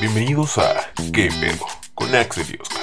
[0.00, 0.74] Bienvenidos a
[1.12, 1.66] ¿Qué pedo?
[1.94, 2.82] con Axel y Oscar.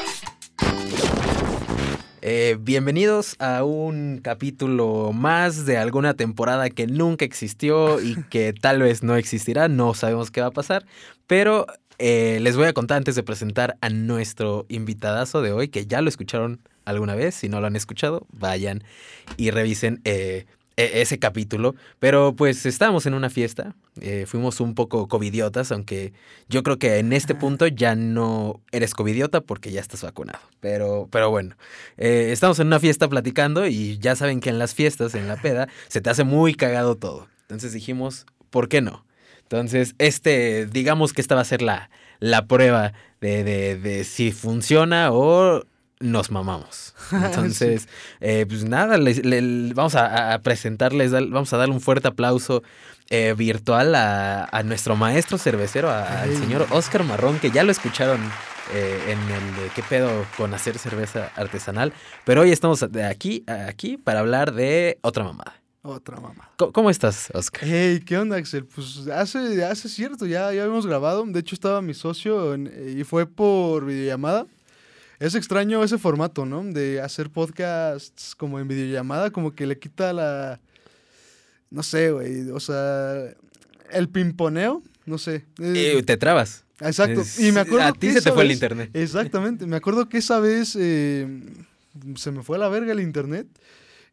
[2.22, 8.82] Eh, bienvenidos a un capítulo más de alguna temporada que nunca existió y que tal
[8.82, 10.86] vez no existirá, no sabemos qué va a pasar,
[11.26, 11.66] pero
[11.98, 16.02] eh, les voy a contar antes de presentar a nuestro invitadazo de hoy, que ya
[16.02, 18.84] lo escucharon alguna vez, si no lo han escuchado, vayan
[19.38, 20.46] y revisen eh,
[20.76, 26.14] ese capítulo, pero pues estábamos en una fiesta, eh, fuimos un poco covidiotas, aunque
[26.50, 31.08] yo creo que en este punto ya no eres covidiota porque ya estás vacunado, pero,
[31.12, 31.56] pero bueno,
[31.98, 35.38] eh, estamos en una fiesta platicando y ya saben que en las fiestas, en la
[35.38, 39.06] peda, se te hace muy cagado todo, entonces dijimos, ¿por qué no?
[39.44, 44.32] Entonces, este, digamos que esta va a ser la, la prueba de, de, de si
[44.32, 45.64] funciona o
[46.04, 46.94] nos mamamos.
[47.12, 47.88] Entonces,
[48.20, 48.98] eh, pues nada,
[49.74, 52.62] vamos a, presentarles, vamos a darle un fuerte aplauso
[53.10, 58.20] eh, virtual a, nuestro maestro cervecero, al señor Oscar Marrón, que ya lo escucharon
[58.74, 61.94] eh, en el de qué pedo con hacer cerveza artesanal.
[62.26, 65.56] Pero hoy estamos de aquí, aquí para hablar de otra mamada.
[65.86, 66.50] Otra mamá.
[66.56, 67.64] ¿Cómo, estás, Oscar?
[67.66, 68.64] Hey, ¿qué onda, Axel?
[68.64, 71.26] Pues hace, hace cierto, ya, ya habíamos grabado.
[71.26, 74.46] De hecho, estaba mi socio y fue por videollamada.
[75.24, 76.66] Es extraño ese formato, ¿no?
[76.66, 80.60] De hacer podcasts como en videollamada, como que le quita la...
[81.70, 83.34] No sé, güey, o sea,
[83.92, 85.46] el pimponeo, no sé.
[85.58, 86.66] Y te trabas.
[86.82, 87.22] Exacto.
[87.40, 88.90] y me acuerdo a ti se te fue el internet.
[88.94, 89.66] Exactamente.
[89.66, 91.26] Me acuerdo que esa vez eh,
[92.18, 93.48] se me fue a la verga el internet.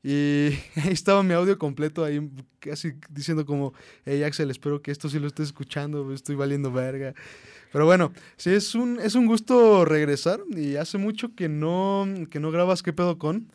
[0.05, 2.31] Y ahí estaba mi audio completo ahí,
[2.61, 3.75] casi diciendo como,
[4.05, 7.15] hey Axel, espero que esto sí lo estés escuchando, estoy valiendo verga.
[7.73, 12.41] Pero bueno, sí, es un, es un gusto regresar y hace mucho que no, que
[12.41, 13.49] no grabas qué pedo con.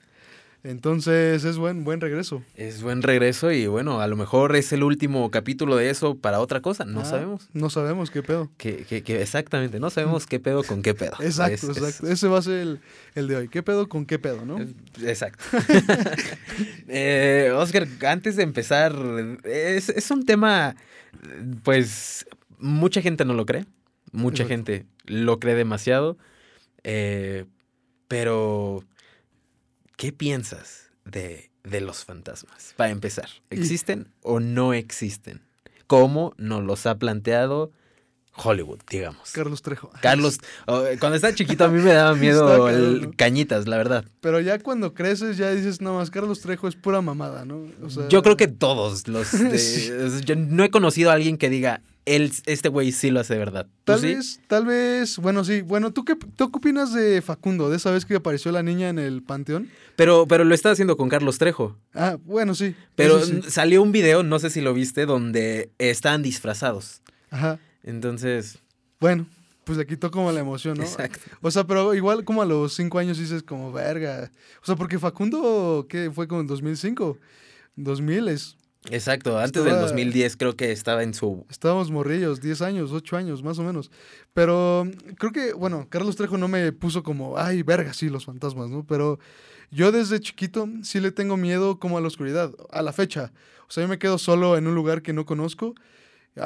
[0.66, 2.42] Entonces es buen, buen regreso.
[2.56, 6.40] Es buen regreso y bueno, a lo mejor es el último capítulo de eso para
[6.40, 7.50] otra cosa, no ah, sabemos.
[7.54, 8.50] No sabemos qué pedo.
[8.58, 11.14] Que, que, exactamente, no sabemos qué pedo con qué pedo.
[11.20, 12.08] Exacto, exacto.
[12.08, 12.80] Ese va a ser
[13.14, 13.48] el, de hoy.
[13.48, 14.58] ¿Qué pedo con qué pedo, no?
[15.04, 15.44] Exacto.
[16.88, 18.96] eh, Oscar, antes de empezar,
[19.44, 20.76] es, es un tema,
[21.62, 22.26] pues,
[22.58, 23.68] mucha gente no lo cree.
[24.16, 26.18] Mucha gente lo cree demasiado.
[26.84, 27.46] Eh,
[28.08, 28.84] pero,
[29.98, 32.74] ¿qué piensas de, de, los fantasmas?
[32.78, 35.42] Para empezar, ¿existen o no existen?
[35.88, 37.72] ¿Cómo nos los ha planteado
[38.36, 39.32] Hollywood, digamos?
[39.32, 39.90] Carlos Trejo.
[40.02, 44.06] Carlos, oh, cuando estaba chiquito a mí me daba miedo el cañitas, la verdad.
[44.22, 47.66] Pero ya cuando creces ya dices, no más, Carlos Trejo es pura mamada, ¿no?
[48.10, 49.32] Yo creo que todos los...
[50.26, 53.40] Yo no he conocido a alguien que diga, él, este güey sí lo hace de
[53.40, 53.68] verdad.
[53.84, 55.62] Tal vez, tal vez, bueno, sí.
[55.62, 58.90] Bueno, ¿tú qué, ¿tú qué opinas de Facundo, de esa vez que apareció la niña
[58.90, 59.70] en el panteón?
[59.96, 61.78] Pero, pero lo está haciendo con Carlos Trejo.
[61.94, 62.76] Ah, bueno, sí.
[62.96, 67.02] Pero salió un video, no sé si lo viste, donde estaban disfrazados.
[67.32, 67.60] Ajá.
[67.84, 68.60] Entonces.
[69.00, 69.28] Bueno,
[69.64, 70.84] pues le quitó como la emoción, ¿no?
[70.84, 71.20] Exacto.
[71.42, 74.32] O sea, pero igual como a los cinco años dices como, verga.
[74.62, 77.18] O sea, porque Facundo, ¿qué fue como en 2005?
[77.76, 78.58] 2000 es
[78.92, 81.46] Exacto, antes del 2010 creo que estaba en su...
[81.50, 83.92] Estábamos morrillos, 10 años, 8 años, más o menos.
[84.34, 84.88] Pero
[85.18, 88.86] creo que, bueno, Carlos Trejo no me puso como, ay, verga, sí, los fantasmas, ¿no?
[88.86, 89.20] Pero
[89.72, 93.32] yo desde chiquito sí le tengo miedo como a la oscuridad, a la fecha.
[93.68, 95.74] O sea, yo me quedo solo en un lugar que no conozco,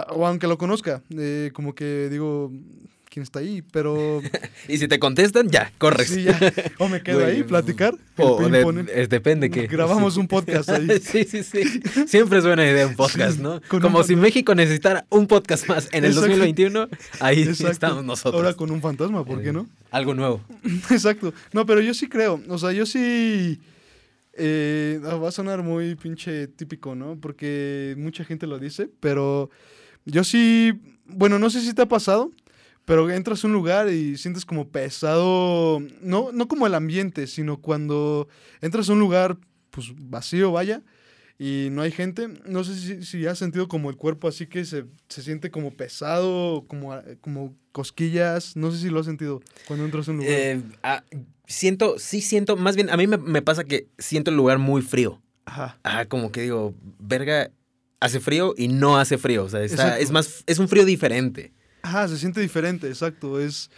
[0.10, 2.52] o aunque lo conozca, eh, como que digo,
[3.10, 4.22] quién está ahí, pero...
[4.68, 6.10] y si te contestan, ya, corres.
[6.10, 6.40] Sí, ya.
[6.78, 7.96] O me quedo ahí, platicar.
[8.18, 8.40] O
[9.10, 9.68] depende que...
[9.68, 10.88] Grabamos un podcast ahí.
[11.02, 11.82] sí, sí, sí.
[12.08, 13.62] Siempre es buena idea un podcast, ¿no?
[13.68, 16.88] Como si México necesitara un podcast más en el 2021,
[17.20, 18.36] ahí estamos nosotros.
[18.36, 19.68] Ahora con un fantasma, ¿por qué no?
[19.92, 20.42] Algo nuevo.
[20.92, 21.34] Exacto.
[21.52, 23.60] No, pero yo sí creo, o sea, yo sí...
[24.42, 27.18] Eh, va a sonar muy pinche típico, ¿no?
[27.20, 29.50] Porque mucha gente lo dice, pero
[30.06, 30.72] yo sí,
[31.08, 32.32] bueno, no sé si te ha pasado,
[32.90, 37.62] pero entras a un lugar y sientes como pesado, no, no como el ambiente, sino
[37.62, 38.28] cuando
[38.62, 39.38] entras a un lugar
[39.70, 40.82] pues vacío, vaya,
[41.38, 44.66] y no hay gente, no sé si, si has sentido como el cuerpo así que
[44.66, 50.08] se, siente como pesado, como, como cosquillas, no sé si lo has sentido cuando entras
[50.08, 50.34] a un lugar.
[50.34, 51.04] Eh, ah,
[51.46, 55.22] siento, sí siento, más bien a mí me, pasa que siento el lugar muy frío.
[55.46, 55.78] Ajá.
[55.84, 57.52] Ajá, como que digo, verga,
[58.00, 61.54] hace frío y no hace frío, o sea, es más, es un frío diferente.
[61.82, 63.40] Ajá, se siente diferente, exacto.
[63.40, 63.70] Es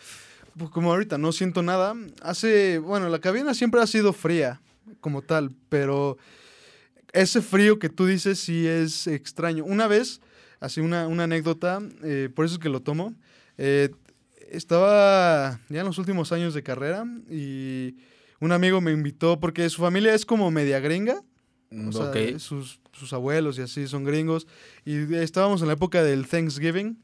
[0.57, 1.95] pues, como ahorita, no siento nada.
[2.21, 4.61] Hace, bueno, la cabina siempre ha sido fría
[4.99, 6.17] como tal, pero
[7.13, 9.63] ese frío que tú dices sí es extraño.
[9.63, 10.21] Una vez,
[10.59, 13.13] así una, una anécdota, eh, por eso es que lo tomo.
[13.57, 13.89] Eh,
[14.49, 17.95] estaba ya en los últimos años de carrera y
[18.39, 21.21] un amigo me invitó porque su familia es como media gringa.
[21.87, 24.45] O sea, sus, sus abuelos y así son gringos.
[24.83, 27.01] Y estábamos en la época del Thanksgiving.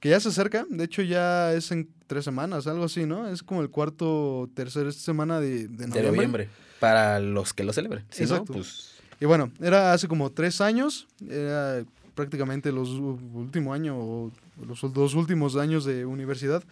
[0.00, 0.66] Que ya se acerca.
[0.68, 3.28] De hecho, ya es en tres semanas, algo así, ¿no?
[3.28, 6.00] Es como el cuarto, tercera semana de, de noviembre.
[6.00, 6.48] De noviembre.
[6.80, 8.04] Para los que lo celebren.
[8.10, 8.54] Si no, Exacto.
[8.54, 8.94] pues.
[9.20, 14.32] Y bueno, era hace como tres años, era prácticamente los último año o
[14.66, 16.64] los dos últimos años de universidad.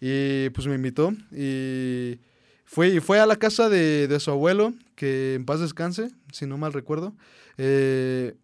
[0.00, 2.18] Y pues me invitó y
[2.64, 6.58] fue, fue a la casa de, de su abuelo, que en paz descanse, si no
[6.58, 7.14] mal recuerdo.
[7.58, 8.34] Eh,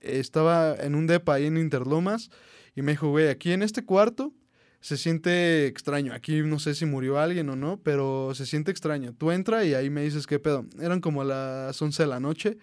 [0.00, 2.30] estaba en un depa ahí en Interlomas
[2.74, 4.32] y me dijo, güey, aquí en este cuarto
[4.80, 6.14] se siente extraño.
[6.14, 9.14] Aquí no sé si murió alguien o no, pero se siente extraño.
[9.14, 10.66] Tú entra y ahí me dices qué pedo.
[10.80, 12.58] Eran como las 11 de la noche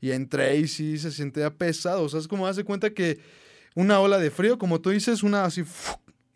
[0.00, 2.02] y entré y sí se sentía pesado.
[2.04, 3.20] O sea, es como hace cuenta que
[3.74, 5.62] una ola de frío, como tú dices, una así,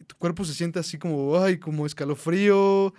[0.00, 2.92] y tu cuerpo se siente así como, ay, como escalofrío.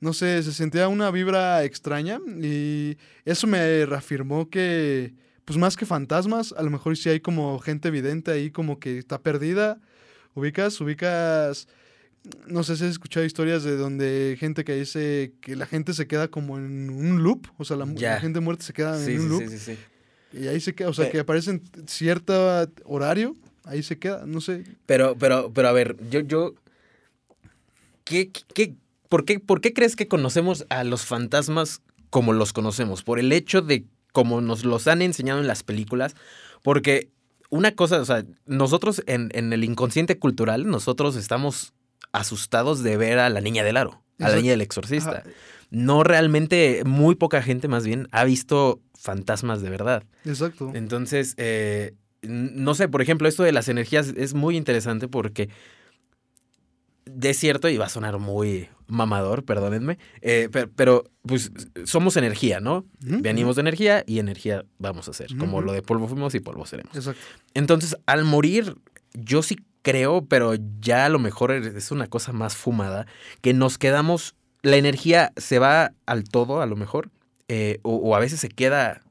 [0.00, 2.96] No sé, se sentía una vibra extraña y
[3.26, 5.12] eso me reafirmó que,
[5.50, 8.98] pues más que fantasmas, a lo mejor sí hay como gente evidente ahí como que
[8.98, 9.80] está perdida.
[10.36, 11.66] Ubicas, ubicas,
[12.46, 16.06] no sé si has escuchado historias de donde gente que dice que la gente se
[16.06, 19.28] queda como en un loop, o sea, la, gente muerta se queda Sí, en un
[19.28, 19.76] loop sí, sí,
[20.32, 20.38] sí.
[20.38, 22.32] y ahí se queda, o sea, Pe- que aparece en cierto
[22.84, 24.62] horario, ahí se queda, no sé.
[24.86, 26.54] Pero, pero, pero a ver, yo, yo.
[28.04, 28.76] ¿Qué, qué,
[29.08, 33.02] por, qué, ¿Por qué crees que conocemos a los fantasmas como los conocemos?
[33.02, 36.14] Por el hecho de como nos los han enseñado en las películas.
[36.62, 37.10] Porque
[37.50, 41.72] una cosa, o sea, nosotros en, en el inconsciente cultural, nosotros estamos
[42.12, 45.10] asustados de ver a la niña del aro, a la niña del exorcista.
[45.18, 45.22] Ajá,
[45.70, 50.04] No realmente, muy poca gente más bien ha visto fantasmas de verdad.
[50.24, 50.72] exacto.
[50.74, 55.48] Entonces, eh, no sé, por ejemplo, esto de las energías es muy interesante porque
[57.22, 61.52] es cierto y va a sonar muy mamador, perdónenme, eh, pero, pero, pues
[61.84, 62.84] somos energía, ¿no?
[63.00, 66.66] Venimos de energía y energía vamos a ser, como lo de polvo fuimos y polvo
[66.66, 66.94] seremos.
[66.96, 67.20] Exacto.
[67.54, 68.76] Entonces, al morir,
[69.14, 73.06] yo sí creo, pero ya a lo mejor es una cosa más fumada,
[73.40, 77.10] que nos quedamos, la energía se va al todo, a lo mejor,
[77.48, 79.02] eh, o, o a veces se queda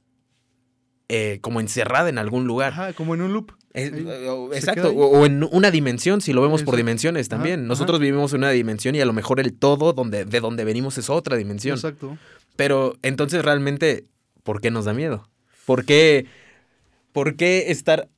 [1.12, 2.72] eh, como encerrada en algún lugar.
[2.72, 3.52] Ajá, como en un loop.
[3.74, 7.30] Es- Ahí, o- se exacto, o, o en una dimensión, si lo vemos por dimensiones
[7.30, 7.60] también.
[7.62, 7.68] ajá.
[7.68, 10.98] Nosotros vivimos en una dimensión y a lo mejor el todo donde, de donde venimos
[10.98, 11.76] es otra dimensión.
[11.76, 12.18] Exacto.
[12.56, 14.06] Pero entonces realmente,
[14.44, 15.30] ¿por qué nos da miedo?
[15.66, 16.26] ¿Por qué,
[17.12, 18.10] por qué estar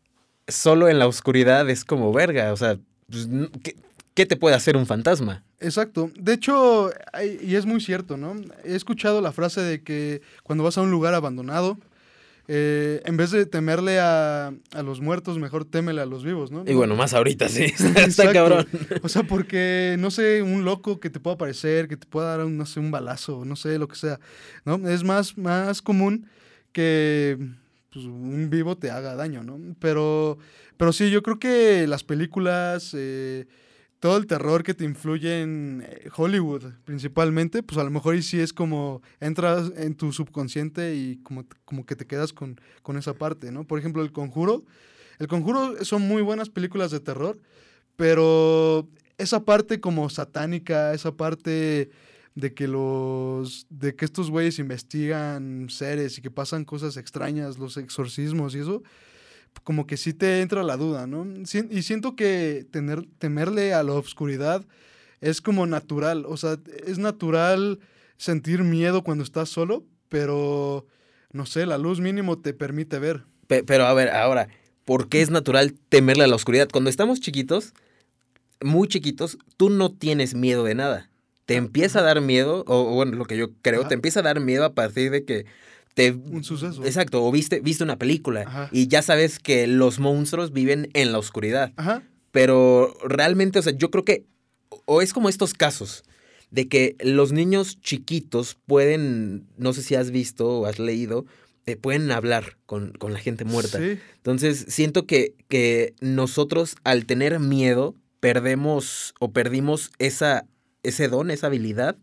[0.48, 2.54] solo en la oscuridad es como verga?
[2.54, 2.78] O sea,
[3.10, 3.28] pues,
[3.62, 3.76] ¿qué,
[4.14, 5.44] qué te puede hacer un fantasma?
[5.60, 6.12] Exacto.
[6.16, 6.92] De hecho,
[7.44, 8.36] y es muy cierto, ¿no?
[8.64, 11.78] He escuchado la frase de que cuando vas a un lugar abandonado,
[12.54, 16.66] eh, en vez de temerle a, a los muertos, mejor témele a los vivos, ¿no?
[16.68, 17.64] Y bueno, más ahorita sí,
[17.96, 18.68] está, cabrón.
[19.04, 22.46] O sea, porque, no sé, un loco que te pueda aparecer, que te pueda dar
[22.46, 24.20] un, no sé, un balazo, no sé, lo que sea,
[24.66, 24.86] ¿no?
[24.90, 26.28] Es más, más común
[26.74, 27.38] que
[27.90, 29.58] pues, un vivo te haga daño, ¿no?
[29.80, 30.38] Pero,
[30.76, 33.48] pero sí, yo creo que las películas, eh,
[34.02, 38.24] todo el terror que te influye en eh, Hollywood principalmente, pues a lo mejor y
[38.24, 42.98] sí es como entras en tu subconsciente y como, como que te quedas con, con
[42.98, 43.64] esa parte, ¿no?
[43.64, 44.66] Por ejemplo, El Conjuro.
[45.20, 47.40] El Conjuro son muy buenas películas de terror,
[47.96, 48.90] pero
[49.20, 51.92] esa parte como satánica, esa parte
[52.34, 57.78] de que los de que estos güeyes investigan seres y que pasan cosas extrañas, los
[57.78, 58.82] exorcismos y eso,
[59.64, 61.26] como que sí te entra la duda, ¿no?
[61.70, 64.66] Y siento que tener, temerle a la oscuridad
[65.22, 67.80] es como natural, o sea, es natural
[68.18, 70.88] sentir miedo cuando estás solo, pero
[71.32, 73.24] no sé, la luz mínimo te permite ver.
[73.48, 74.48] Pe- Pero a ver, ahora,
[74.86, 76.70] ¿por qué es natural temerle a la oscuridad?
[76.72, 77.74] Cuando estamos chiquitos,
[78.62, 81.10] muy chiquitos, tú no tienes miedo de nada.
[81.46, 83.90] Te empieza a dar miedo, o, o bueno, lo que yo creo, Ajá.
[83.90, 85.46] te empieza a dar miedo a partir de que
[85.94, 86.12] te...
[86.12, 86.86] Un suceso.
[86.86, 88.70] Exacto, o viste, viste una película Ajá.
[88.72, 91.74] y ya sabes que los monstruos viven en la oscuridad.
[91.76, 92.04] Ajá.
[92.32, 94.26] Pero realmente, o sea, yo creo que,
[94.86, 96.04] o es como estos casos,
[96.50, 101.26] de que los niños chiquitos pueden, no sé si has visto o has leído,
[101.66, 103.80] eh, pueden hablar con, con la gente muerta.
[103.80, 104.00] Sí.
[104.18, 110.46] Entonces, siento que, que nosotros al tener miedo perdemos o perdimos esa,
[110.84, 111.98] ese don, esa habilidad,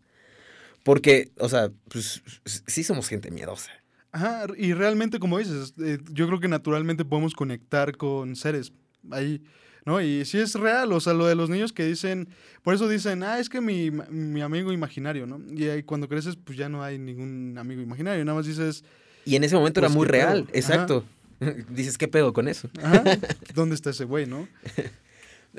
[0.83, 3.71] porque, o sea, pues sí somos gente miedosa.
[4.11, 8.73] Ajá, y realmente, como dices, eh, yo creo que naturalmente podemos conectar con seres
[9.11, 9.41] ahí,
[9.85, 10.01] ¿no?
[10.01, 12.27] Y sí es real, o sea, lo de los niños que dicen,
[12.63, 15.39] por eso dicen, ah, es que mi, mi amigo imaginario, ¿no?
[15.53, 18.83] Y ahí cuando creces, pues ya no hay ningún amigo imaginario, nada más dices,
[19.25, 20.25] Y en ese momento Pues, era muy ¿qué pedo?
[20.25, 20.51] real, Ajá.
[20.57, 21.05] exacto.
[21.69, 22.69] Dices, ¿qué pedo con eso?
[22.83, 23.03] ajá,
[23.55, 24.47] ¿dónde está ese güey, no?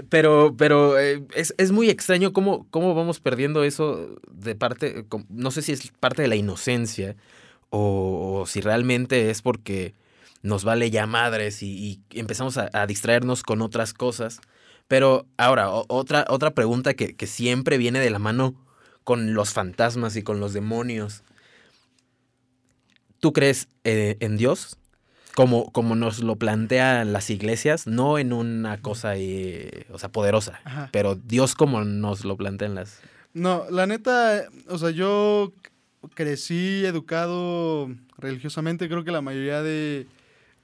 [0.09, 5.51] Pero, pero eh, es, es muy extraño cómo, cómo vamos perdiendo eso de parte, no
[5.51, 7.17] sé si es parte de la inocencia
[7.71, 9.95] o, o si realmente es porque
[10.43, 14.41] nos vale ya madres y, y empezamos a, a distraernos con otras cosas.
[14.89, 18.55] Pero ahora, o- otra, otra pregunta que, que siempre viene de la mano
[19.05, 21.23] con los fantasmas y con los demonios.
[23.21, 24.77] ¿Tú crees eh, en Dios?
[25.35, 30.61] Como, como nos lo plantean las iglesias, no en una cosa eh, o sea, poderosa,
[30.65, 30.89] Ajá.
[30.93, 32.99] pero Dios como nos lo plantean las...
[33.33, 35.53] No, la neta, o sea, yo
[36.15, 37.89] crecí educado
[38.19, 40.07] religiosamente, creo que la mayoría de,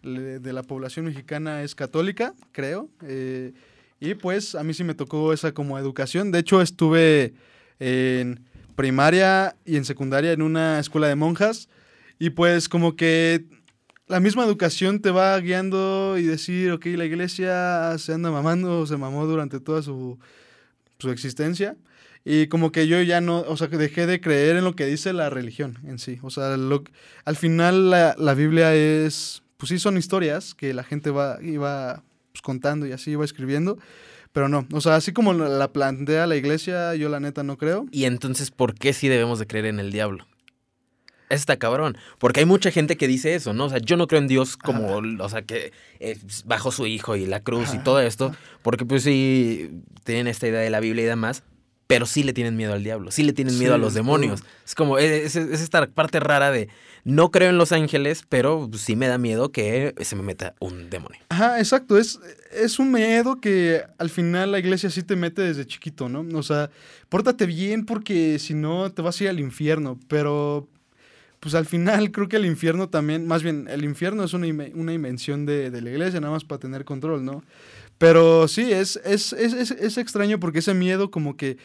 [0.02, 2.88] de la población mexicana es católica, creo.
[3.02, 3.52] eh,
[3.98, 6.30] y pues a mí sí me tocó esa como educación.
[6.30, 7.34] De hecho, estuve
[7.78, 11.68] en primaria y en secundaria en una escuela de monjas.
[12.18, 13.44] Y pues como que
[14.06, 18.96] la misma educación te va guiando y decir, ok, la iglesia se anda mamando, se
[18.96, 20.18] mamó durante toda su,
[20.98, 21.76] su existencia.
[22.28, 25.12] Y como que yo ya no, o sea, dejé de creer en lo que dice
[25.12, 26.18] la religión en sí.
[26.22, 26.82] O sea, lo-
[27.24, 32.02] al final la, la Biblia es, pues sí son historias que la gente va, iba
[32.32, 33.78] pues, contando y así iba escribiendo.
[34.32, 37.56] Pero no, o sea, así como la la plantea la iglesia, yo la neta no
[37.56, 37.86] creo.
[37.92, 40.26] Y entonces, ¿por qué sí debemos de creer en el diablo?
[41.28, 41.96] Está cabrón.
[42.18, 43.64] Porque hay mucha gente que dice eso, ¿no?
[43.66, 47.16] O sea, yo no creo en Dios como, o sea, que eh, bajó su hijo
[47.16, 48.34] y la cruz y todo esto.
[48.62, 49.70] Porque pues sí,
[50.04, 51.42] tienen esta idea de la Biblia y demás.
[51.86, 54.42] Pero sí le tienen miedo al diablo, sí le tienen miedo Sí, a los demonios.
[54.64, 56.68] Es como, es, es- es esta parte rara de,
[57.04, 60.90] no creo en los ángeles, pero sí me da miedo que se me meta un
[60.90, 61.20] demonio.
[61.28, 61.96] Ajá, exacto.
[61.96, 62.18] Es,
[62.52, 66.26] es un miedo que al final la iglesia sí te mete desde chiquito, ¿no?
[66.36, 66.70] O sea,
[67.08, 70.00] pórtate bien porque si no te vas a ir al infierno.
[70.08, 70.68] Pero,
[71.38, 74.92] pues al final creo que el infierno también, más bien, el infierno es una, una
[74.92, 77.44] invención de, de la iglesia, nada más para tener control, ¿no?
[77.98, 81.56] Pero sí, es, es, es, es, extraño porque ese miedo como que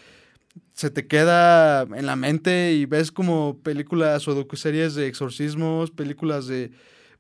[0.74, 6.48] se te queda en la mente y ves como películas o docuseries de exorcismos, películas
[6.48, 6.72] de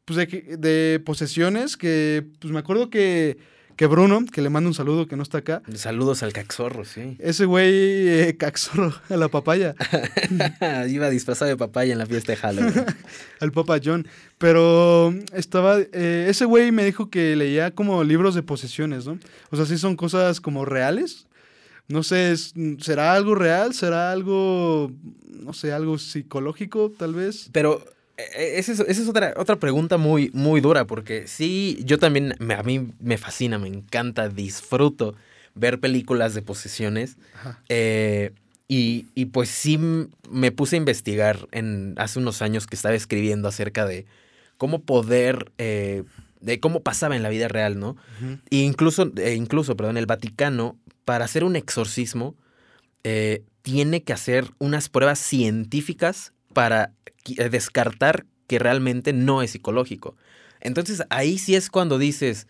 [0.05, 3.37] pues de, de posesiones que pues me acuerdo que,
[3.81, 7.15] que Bruno, que le mando un saludo que no está acá, Saludos al caxorro, sí.
[7.17, 7.73] ese güey
[8.09, 9.73] eh, caxorro a la papaya,
[10.87, 12.85] Iba disfrazado de papaya en la fiesta de Halloween.
[13.39, 14.07] al Papa John,
[14.37, 19.17] pero estaba, eh, ese güey me dijo que leía como libros de posesiones, ¿no?
[19.49, 21.25] O sea, sí son cosas como reales.
[21.87, 22.35] No sé,
[22.77, 23.73] ¿será algo real?
[23.73, 24.91] ¿Será algo,
[25.27, 27.49] no sé, algo psicológico tal vez?
[27.51, 27.83] Pero
[28.35, 32.53] esa es, esa es otra, otra pregunta muy, muy dura, porque sí, yo también, me-
[32.55, 35.15] a mí me fascina, me encanta, disfruto
[35.55, 37.17] ver películas de posesiones.
[37.69, 38.31] Eh,
[38.67, 39.77] y, y pues sí
[40.29, 44.05] me puse a investigar en, hace unos años que estaba escribiendo acerca de
[44.57, 46.03] cómo poder, eh,
[46.39, 47.91] de cómo pasaba en la vida real, ¿no?
[48.21, 48.37] Ujú.
[48.49, 52.35] E incluso, eh, incluso, perdón, el Vaticano, para hacer un exorcismo,
[53.03, 56.93] eh, tiene que hacer unas pruebas científicas para
[57.37, 60.15] eh, descartar que realmente no es psicológico.
[60.59, 62.47] Entonces ahí sí es cuando dices,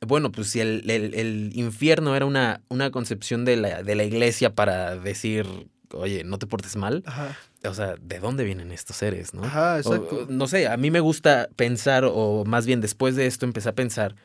[0.00, 4.04] bueno, pues si el, el- el infierno era una, una concepción de la, de la
[4.04, 5.46] iglesia para decir,
[5.92, 9.42] oye, no te portes mal, Ajá, o sea, ¿de dónde vienen estos seres, no?
[9.44, 10.16] ajá, O- exacto.
[10.22, 13.68] o, no sé, a mí me gusta pensar, o más bien después de esto empecé
[13.68, 14.16] a pensar,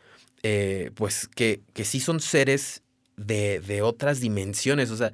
[0.44, 2.82] eh, pues que, que sí son seres
[3.18, 4.90] de, de otras dimensiones.
[4.92, 5.12] O sea,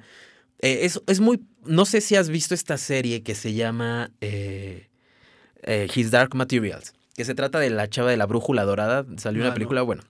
[0.64, 1.40] eh, es, es muy.
[1.64, 4.88] No sé si has visto esta serie que se llama eh,
[5.62, 9.04] eh, His Dark Materials, que se trata de la chava de la brújula dorada.
[9.16, 9.54] Salió Ah, una no.
[9.54, 10.02] película, bueno.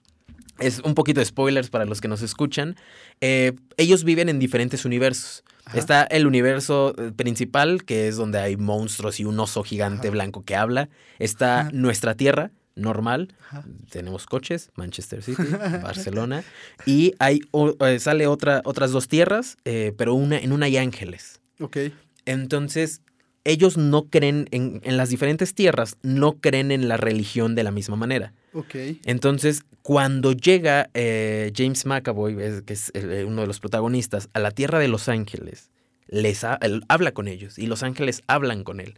[0.57, 2.75] Es un poquito de spoilers para los que nos escuchan.
[3.19, 5.43] Eh, ellos viven en diferentes universos.
[5.65, 5.77] Ajá.
[5.77, 10.13] Está el universo principal, que es donde hay monstruos y un oso gigante Ajá.
[10.13, 10.87] blanco que habla.
[11.19, 11.69] Está Ajá.
[11.73, 13.33] nuestra Tierra, normal.
[13.49, 13.65] Ajá.
[13.89, 15.43] Tenemos coches, Manchester City,
[15.81, 16.43] Barcelona.
[16.85, 20.77] Y hay, o- eh, sale otra, otras dos tierras, eh, pero una, en una hay
[20.77, 21.41] ángeles.
[21.59, 21.77] Ok,
[22.25, 23.01] Entonces,
[23.43, 27.71] ellos no creen, en, en las diferentes tierras, no creen en la religión de la
[27.71, 28.33] misma manera.
[28.53, 28.75] ok.
[29.05, 34.39] Entonces, cuando llega eh, James McAvoy, es- que es el- uno de los protagonistas, a
[34.39, 35.69] la tierra de los ángeles,
[36.07, 38.95] les ha- él habla con ellos y los ángeles hablan con él.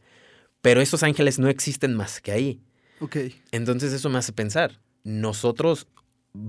[0.62, 2.60] Pero esos ángeles no existen más que ahí.
[3.00, 3.18] Ok.
[3.52, 5.88] Entonces eso me hace pensar, nosotros,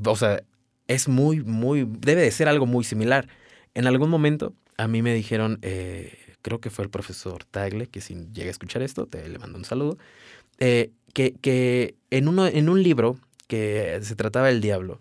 [0.05, 0.43] o sea,
[0.89, 3.29] es muy, muy, debe de ser algo muy similar.
[3.75, 8.01] En algún momento a mí me dijeron, eh, creo que fue el profesor Tagle, que
[8.01, 9.99] si llega a escuchar esto, te le mando un saludo,
[10.59, 15.01] eh, que, que en, uno, en un libro que se trataba del diablo,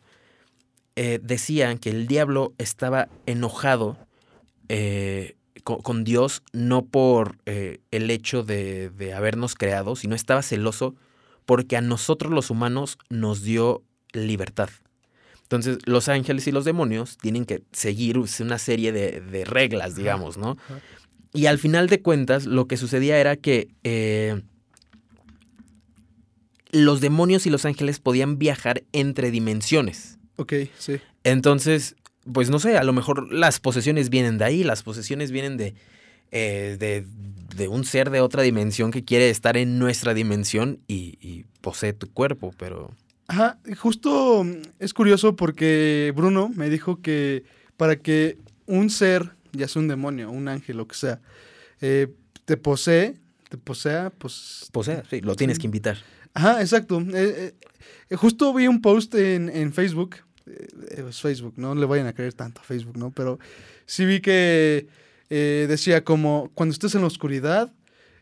[0.95, 3.97] eh, decían que el diablo estaba enojado
[5.63, 10.95] con, Dios no por el hecho de, de habernos creado, sino estaba celoso
[11.47, 14.69] porque a nosotros los humanos nos dio libertad.
[15.43, 20.37] Entonces, los ángeles y los demonios tienen que seguir una serie de, de reglas, digamos,
[20.37, 20.57] ¿no?
[21.33, 24.41] Y al final de cuentas, lo que sucedía era que eh,
[26.71, 30.19] los demonios y los ángeles podían viajar entre dimensiones.
[30.35, 30.99] Ok, sí.
[31.23, 31.95] Entonces,
[32.29, 35.75] pues no sé, a lo mejor las posesiones vienen de ahí, las posesiones vienen de,
[36.31, 37.05] eh, de,
[37.55, 41.93] de un ser de otra dimensión que quiere estar en nuestra dimensión y, y posee
[41.93, 42.93] tu cuerpo, pero...
[43.27, 47.43] Ajá, justo mm, es curioso porque Bruno me dijo que
[47.75, 51.21] para que un ser, ya sea un demonio, un ángel, lo que sea,
[51.81, 52.07] eh,
[52.45, 53.15] te posee,
[53.49, 54.69] te posea, pues...
[54.71, 55.97] Posee, sí, lo tienes que invitar.
[56.33, 57.01] Ajá, exacto.
[57.13, 57.53] Eh,
[58.09, 60.17] eh, justo vi un post en, en Facebook,
[60.89, 63.11] es Facebook, no le vayan a creer tanto a Facebook, ¿no?
[63.11, 63.39] Pero
[63.85, 64.87] sí vi que
[65.29, 67.73] eh, decía como, cuando estés en la oscuridad,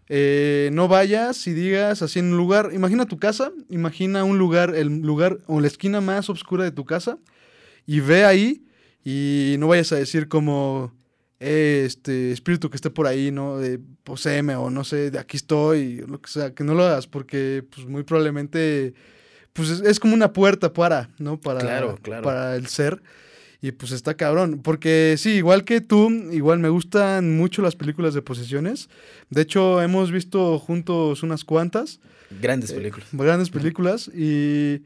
[0.07, 4.75] eh, no vayas y digas así en un lugar, imagina tu casa, imagina un lugar,
[4.75, 7.17] el lugar o la esquina más oscura de tu casa
[7.87, 8.63] y ve ahí
[9.03, 10.93] y no vayas a decir como,
[11.39, 13.57] "Eh, este espíritu que esté por ahí, ¿no?
[13.57, 16.83] De poseeme o no sé, de aquí estoy, o lo que sea, que no lo
[16.83, 18.93] hagas porque pues muy probablemente
[19.53, 21.39] pues es, es como una puerta para, ¿no?
[21.39, 22.23] Para, Claro, claro.
[22.23, 23.01] para el ser.
[23.61, 24.61] Y pues está cabrón.
[24.63, 28.89] Porque sí, igual que tú, igual me gustan mucho las películas de posesiones.
[29.29, 31.99] De hecho, hemos visto juntos unas cuantas.
[32.41, 33.07] Grandes eh, películas.
[33.13, 34.09] grandes películas.
[34.13, 34.83] Y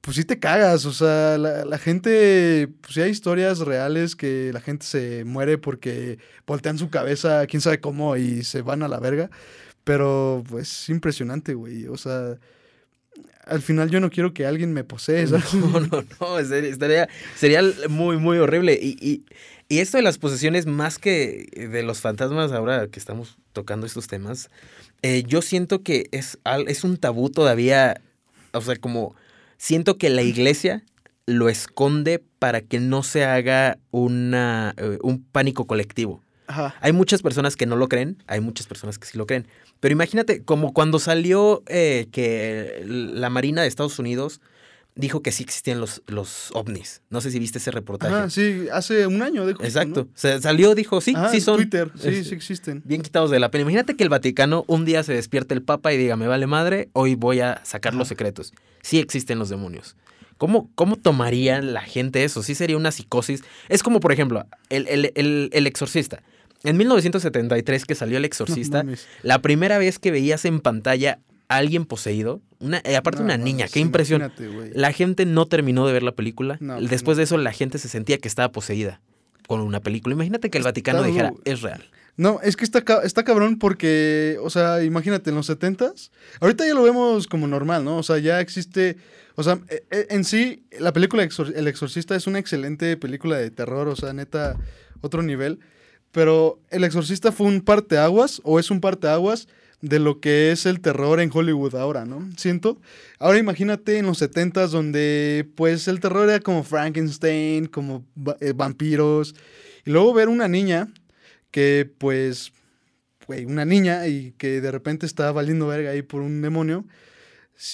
[0.00, 0.84] pues sí te cagas.
[0.84, 2.68] O sea, la, la gente.
[2.80, 7.60] Pues sí hay historias reales que la gente se muere porque voltean su cabeza, quién
[7.60, 9.30] sabe cómo, y se van a la verga.
[9.84, 11.86] Pero pues es impresionante, güey.
[11.86, 12.38] O sea.
[13.48, 15.52] Al final yo no quiero que alguien me posee, ¿sabes?
[15.54, 18.78] No, no, no, sería, estaría- sería muy, muy horrible.
[18.80, 19.24] Y, y-
[19.70, 24.06] y esto de las posesiones, más que de los fantasmas, ahora que estamos tocando estos
[24.06, 24.48] temas,
[25.02, 28.00] eh, yo siento que es, es un tabú todavía,
[28.52, 29.14] o sea, como
[29.58, 30.84] siento que la iglesia
[31.26, 36.22] lo esconde para que no se haga una, eh, un pánico colectivo.
[36.46, 36.74] Ajá.
[36.80, 39.46] Hay muchas personas que no lo creen, hay muchas personas que sí lo creen.
[39.80, 44.40] Pero imagínate, como cuando salió eh, que la Marina de Estados Unidos
[44.96, 47.02] dijo que sí existían los, los ovnis.
[47.10, 48.12] No sé si viste ese reportaje.
[48.12, 50.04] Ajá, sí, hace un año justo, Exacto.
[50.06, 50.08] ¿no?
[50.16, 51.56] Se salió, dijo, sí, Ajá, sí en son.
[51.58, 52.82] Twitter, sí, Es- sí existen.
[52.84, 53.62] Bien quitados de la pena.
[53.62, 56.88] Imagínate que el Vaticano un día se despierte el Papa y diga, me vale madre,
[56.94, 58.52] hoy voy a sacar los secretos.
[58.82, 59.94] Sí existen los demonios.
[60.36, 62.42] ¿Cómo, ¿Cómo tomaría la gente eso?
[62.42, 63.42] Sí sería una psicosis.
[63.68, 66.22] Es como, por ejemplo, el, el- el- el exorcista.
[66.64, 68.84] En 1973 que salió el exorcista,
[69.22, 73.36] la primera vez que veías en pantalla a alguien poseído, una, eh, aparte No, una
[73.38, 74.32] niña, qué sí, impresión.
[74.74, 76.58] La gente no terminó de ver la película.
[76.60, 79.00] No, Después de eso la gente se sentía que estaba poseída
[79.46, 80.14] con una película.
[80.14, 81.84] Imagínate que el Vaticano Está dijera, es real.
[82.18, 86.74] No, es que está, está cabrón porque, o sea, imagínate, en los 70s, ahorita ya
[86.74, 87.96] lo vemos como normal, ¿no?
[87.98, 88.96] O sea, ya existe,
[89.36, 93.52] o sea, e- e- en sí, la película El Exorcista es una excelente película de
[93.52, 94.56] terror, o sea, neta,
[95.00, 95.60] otro nivel,
[96.12, 99.48] pero El Exorcista fue un parteaguas, o es un parteaguas
[99.80, 102.28] de lo que es el terror en Hollywood ahora, ¿no?
[102.36, 102.80] Siento.
[103.18, 108.04] Ahora imagínate en los 70s donde, pues, el terror era como Frankenstein, como
[108.40, 109.34] eh, vampiros,
[109.84, 110.88] y luego ver una niña
[111.50, 112.52] que pues,
[113.26, 116.84] güey, una niña y que de repente está valiendo verga ahí por un demonio.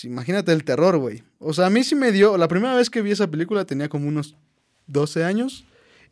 [0.05, 1.23] Imagínate el terror, güey.
[1.39, 3.89] O sea, a mí sí me dio, la primera vez que vi esa película tenía
[3.89, 4.37] como unos
[4.87, 5.65] 12 años.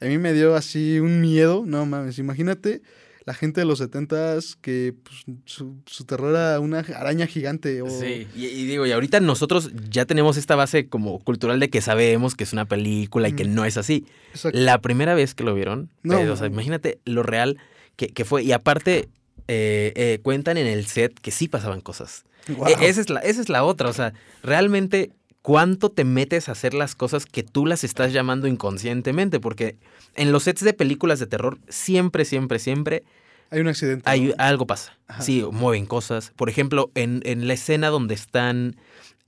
[0.03, 2.83] A mí me dio así un miedo, no mames, imagínate
[3.25, 7.81] la gente de los 70s que pues, su, su terror era una araña gigante.
[7.81, 7.89] O...
[7.89, 11.81] Sí, y, y digo, y ahorita nosotros ya tenemos esta base como cultural de que
[11.81, 13.55] sabemos que es una película y que Mm.
[13.55, 14.05] no es así.
[14.33, 14.59] Exacto.
[14.59, 17.59] La primera vez que lo vieron, No, eh, o sea, imagínate lo real
[17.95, 18.43] que, que fue.
[18.43, 19.09] Y aparte,
[19.47, 22.25] eh, eh, cuentan en el set que sí pasaban cosas.
[22.49, 26.53] E- esa, es la, esa es la otra, o sea, realmente, ¿cuánto te metes a
[26.53, 29.41] hacer las cosas que tú las estás llamando inconscientemente?
[29.41, 29.77] Porque
[30.15, 33.03] en los sets de películas de terror, siempre, siempre, siempre
[33.51, 34.09] Hay un accidente.
[34.09, 34.35] hay, ¿no?
[34.39, 34.97] algo pasa.
[35.09, 35.23] Ajá.
[35.23, 36.33] Sí, mueven cosas.
[36.37, 38.77] Por ejemplo, en, en la escena donde están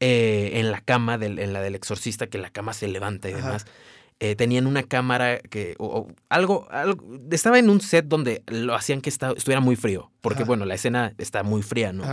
[0.01, 3.33] eh, en la cama, del, en la del exorcista, que la cama se levanta y
[3.35, 3.43] Ajá.
[3.47, 3.67] demás.
[4.21, 5.75] eh, tenían una cámara que.
[5.79, 7.05] o- o algo, algo.
[7.31, 10.11] Estaba en un set donde lo hacían que estuviera muy frío.
[10.21, 10.49] Porque, Ajá.
[10.49, 12.05] bueno, la escena está muy fría, ¿no?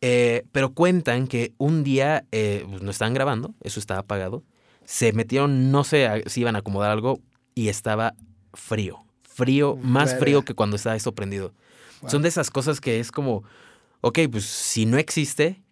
[0.00, 4.44] Eh, pero cuentan que un día eh, pues, no estaban grabando, eso estaba apagado.
[4.84, 7.20] Se metieron, no sé a- si iban a acomodar algo
[7.54, 8.14] y estaba
[8.54, 8.98] frío.
[9.22, 10.18] Frío, más Verga.
[10.20, 11.52] frío que cuando estaba eso prendido.
[12.02, 12.10] Wow.
[12.10, 13.42] Son de esas cosas que es como,
[14.00, 15.62] ok, pues si no existe,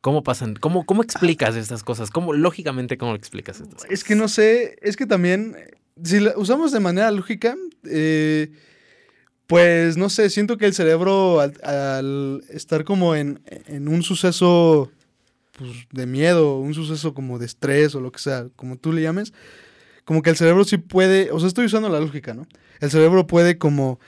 [0.00, 0.54] ¿cómo pasan?
[0.56, 2.10] ¿Cómo, cómo explicas estas cosas?
[2.10, 3.90] ¿Cómo, lógicamente, cómo explicas estas cosas?
[3.90, 5.70] Es que no sé, es que también, eh,
[6.02, 8.50] si la usamos de manera lógica, eh,
[9.46, 14.90] pues no sé, siento que el cerebro al, estar como en, en un suceso
[15.58, 19.02] pues, de miedo, un suceso como de estrés o lo que sea, como tú le
[19.02, 19.32] llames,
[20.04, 22.46] como que el cerebro sí puede, o sea, estoy usando la lógica, ¿no?
[22.80, 23.98] El cerebro puede como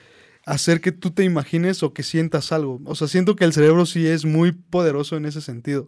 [0.45, 2.79] hacer que tú te imagines o que sientas algo.
[2.85, 5.87] O sea, siento que el cerebro sí es muy poderoso en ese sentido.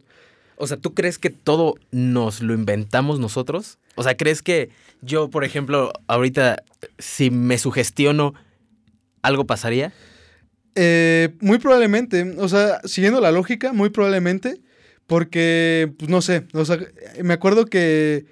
[0.57, 3.77] O sea, ¿tú crees que todo nos lo inventamos nosotros?
[3.95, 4.69] O sea, ¿crees que
[5.01, 6.63] yo, por ejemplo, ahorita,
[6.97, 8.33] si me sugestiono,
[9.21, 9.91] algo pasaría?
[10.75, 14.61] Eh, muy probablemente, o sea, siguiendo la lógica, muy probablemente,
[15.07, 16.77] porque, pues no sé, o sea,
[17.23, 18.25] me acuerdo que,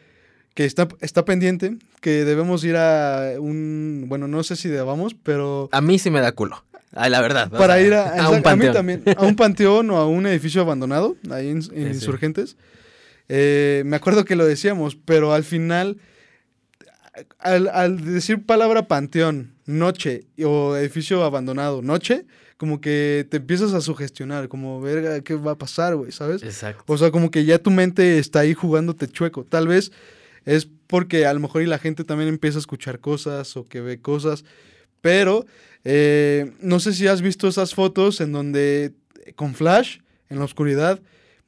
[0.53, 5.69] que está, está pendiente, que debemos ir a un, bueno, no sé si debamos, pero...
[5.71, 6.63] A mí sí me da culo.
[6.93, 7.49] Ay, la verdad.
[7.49, 8.73] Para sea, ir a, a un a mí panteón.
[8.73, 11.81] también, a un panteón o a un edificio abandonado, ahí en, en Sí, sí.
[11.81, 12.55] Insurgentes.
[13.29, 15.97] Eh, me acuerdo que lo decíamos, pero al final,
[17.39, 22.25] al, al decir palabra panteón, noche, o edificio abandonado, noche,
[22.57, 26.11] como que te empiezas a sugestionar, como, verga, ¿qué va a pasar, güey?
[26.11, 26.41] ¿Sabes?
[26.43, 26.83] Exacto.
[26.87, 29.43] O sea, como que ya tu mente está ahí jugándote chueco.
[29.43, 29.91] Tal vez
[30.45, 33.81] es porque a lo mejor y la gente también empieza a escuchar cosas o que
[33.81, 34.43] ve cosas.
[35.01, 35.45] Pero
[35.83, 38.93] eh, no sé si has visto esas fotos en donde
[39.35, 39.99] con flash,
[40.29, 40.99] en la oscuridad,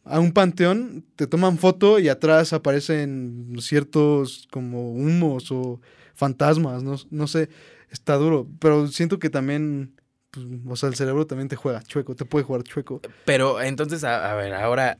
[0.10, 5.80] a un panteón te toman foto y atrás aparecen ciertos como humos o
[6.16, 7.50] fantasmas, no, no sé,
[7.92, 8.48] está duro.
[8.60, 9.94] Pero siento que también,
[10.32, 13.02] pues, o sea, el cerebro también te juega chueco, te puede jugar chueco.
[13.26, 14.98] Pero entonces, a, a ver, ahora,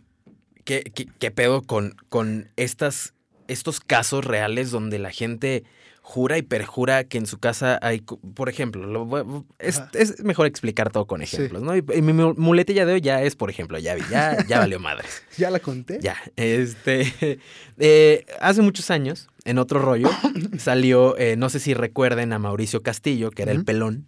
[0.64, 3.16] ¿qué, qué, qué pedo con, con estas,
[3.48, 5.64] estos casos reales donde la gente
[6.12, 8.02] jura y perjura que en su casa hay,
[8.34, 11.36] por ejemplo, lo es, es mejor explicar todo con Sí.
[11.36, 11.78] ejemplos, ¿no?
[11.78, 14.58] Y, y mi mu- muletilla de hoy ya es, por ejemplo, ya vi, ya, ya
[14.58, 15.22] valió madres.
[15.38, 16.00] ¿Ya la conté?
[16.02, 17.38] Ya, este,
[17.78, 20.10] eh, hace muchos años, en otro rollo,
[20.58, 24.08] salió, eh, no sé si recuerden a Mauricio Castillo, que era el pelón,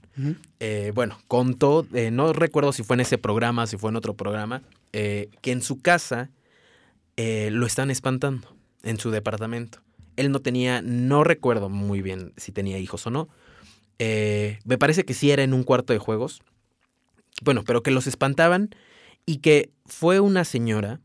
[0.59, 4.15] eh, bueno, contó, eh, no recuerdo si fue en ese programa, si fue en otro
[4.15, 6.31] programa, eh, que en su casa
[7.17, 8.47] lo están espantando,
[8.81, 9.79] en su departamento.
[10.15, 13.29] Él no tenía, no recuerdo muy bien si tenía hijos o no.
[13.99, 16.41] Eh, me parece que sí era en un cuarto de juegos.
[17.43, 18.69] Bueno, pero que los espantaban
[19.25, 20.99] y que fue una señora,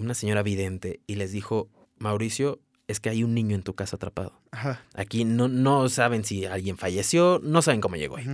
[0.00, 3.96] una señora vidente, y les dijo, Mauricio, es que hay un niño en tu casa
[3.96, 4.40] atrapado.
[4.50, 4.82] Ajá.
[4.94, 8.26] Aquí no, no saben si alguien falleció, no saben cómo llegó ahí.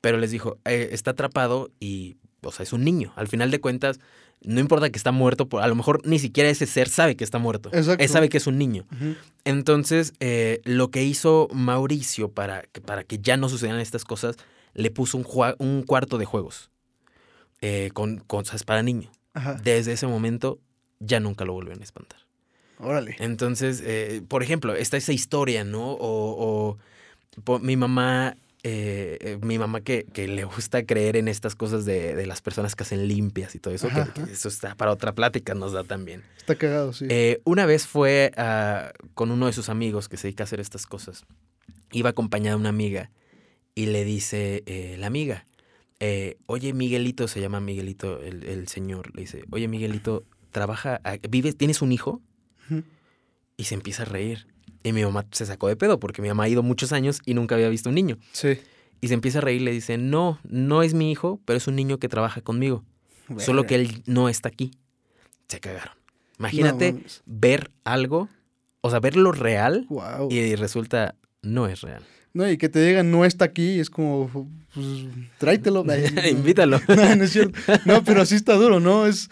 [0.00, 3.12] Pero les dijo, "Eh, está atrapado y, o sea, es un niño.
[3.16, 3.98] Al final de cuentas,
[4.42, 7.24] no importa que está muerto, por- a lo mejor ni siquiera ese ser sabe que
[7.24, 7.70] está muerto.
[7.72, 8.02] Exacto.
[8.02, 8.86] Él sabe que es un niño.
[9.44, 14.36] Entonces, eh, lo que hizo Mauricio para que, para que ya no sucedan estas cosas,
[14.74, 15.18] le puso
[15.58, 16.70] un, cuarto de juegos
[17.60, 19.10] eh, con cosas para niño.
[19.34, 19.54] Ajá.
[19.54, 20.58] Desde ese momento,
[21.00, 22.20] ya nunca lo vuelven a espantar.
[22.78, 23.16] Órale.
[23.18, 25.92] Entonces, eh, por ejemplo, está esa historia, ¿no?
[25.92, 26.78] O, o
[27.42, 28.36] po- mi mamá,
[28.70, 32.42] eh, eh, mi mamá que, que le gusta creer en estas cosas de, de las
[32.42, 34.30] personas que hacen limpias y todo eso, que- Ajá, que, ajá.
[34.32, 36.22] eso está para otra plática, nos da también.
[36.36, 37.06] Está cagado, sí.
[37.08, 40.60] Eh, una vez fue ah, con uno de sus amigos que se dedica a hacer
[40.60, 41.24] estas cosas.
[41.92, 43.10] Iba acompañada de una amiga
[43.74, 44.62] y le dice
[44.98, 45.46] la amiga,
[46.46, 51.56] oye Miguelito, se llama Miguelito el, el señor, le dice, oye Miguelito, trabaja, a- vives,
[51.56, 52.20] tienes un hijo
[53.56, 54.46] y se empieza a reír.
[54.82, 57.34] Y mi mamá se sacó de pedo porque mi mamá ha ido muchos años y
[57.34, 58.18] nunca había visto un niño.
[58.32, 58.58] Sí.
[59.00, 61.66] Y se empieza a reír y le dice, no, no es mi hijo, pero es
[61.66, 62.84] un niño que trabaja conmigo.
[63.38, 64.70] Solo que él no está aquí.
[65.48, 65.94] Se cagaron.
[66.38, 68.28] Imagínate ver algo,
[68.80, 70.28] o sea, ver lo real Wow.
[70.30, 72.04] y resulta no es real.
[72.32, 74.30] No, y que te digan no está aquí, es como,
[74.72, 74.86] pues,
[75.38, 75.84] tráetelo.
[76.30, 76.80] Invítalo.
[76.88, 77.58] No, no es cierto.
[77.84, 79.06] No, pero sí está duro, ¿no?
[79.06, 79.28] Es,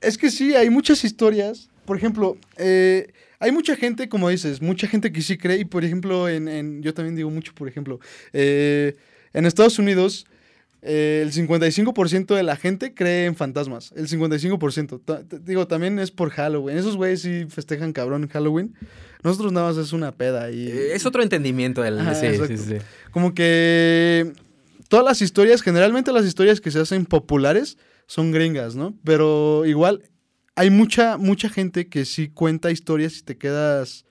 [0.00, 1.68] es que sí, hay muchas historias.
[1.84, 5.58] Por ejemplo, eh, hay mucha gente, como dices, mucha gente que sí cree.
[5.60, 8.00] Y por ejemplo, en, en- yo también digo mucho, por ejemplo,
[8.32, 8.96] eh,
[9.32, 10.26] en Estados Unidos,
[10.82, 13.92] eh, el 55% de la gente cree en fantasmas.
[13.96, 15.00] El 55%.
[15.04, 16.78] Ta- te- digo, también es por Halloween.
[16.78, 18.74] Esos güeyes sí festejan cabrón Halloween.
[19.22, 20.50] Nosotros nada más es una peda.
[20.52, 21.98] Y, Eh, es otro entendimiento del...
[21.98, 22.74] Ajá, sí, sí, sí.
[23.10, 24.32] como que
[24.88, 28.94] todas las historias, generalmente las historias que se hacen populares son gringas, ¿no?
[29.04, 30.02] Pero igual
[30.58, 34.04] hay mucha, mucha gente que sí cuenta historias y te quedas,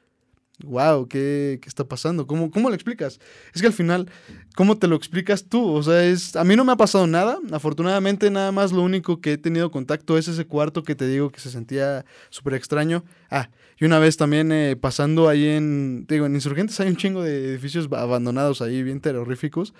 [0.63, 2.25] wow, ¿qué, qué está pasando?
[2.25, 3.19] ¿Cómo, ¿Cómo lo explicas?
[3.53, 4.09] Es que al final,
[4.55, 5.67] ¿cómo te lo explicas tú?
[5.67, 7.37] O sea, es, a mí no me ha pasado nada.
[7.51, 11.31] Afortunadamente, nada más lo único que he tenido contacto es ese cuarto que te digo
[11.31, 13.03] que se sentía súper extraño.
[13.29, 17.21] Ah, y una vez también eh, pasando ahí en, digo, en Insurgentes hay un chingo
[17.21, 19.73] de edificios ba- abandonados ahí, bien terroríficos.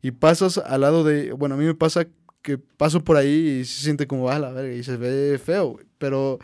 [0.00, 2.06] Y pasas al lado de, bueno, a mí me pasa
[2.40, 5.80] que paso por ahí y se siente como, ah, la verga, y se ve feo.
[6.04, 6.38] Pero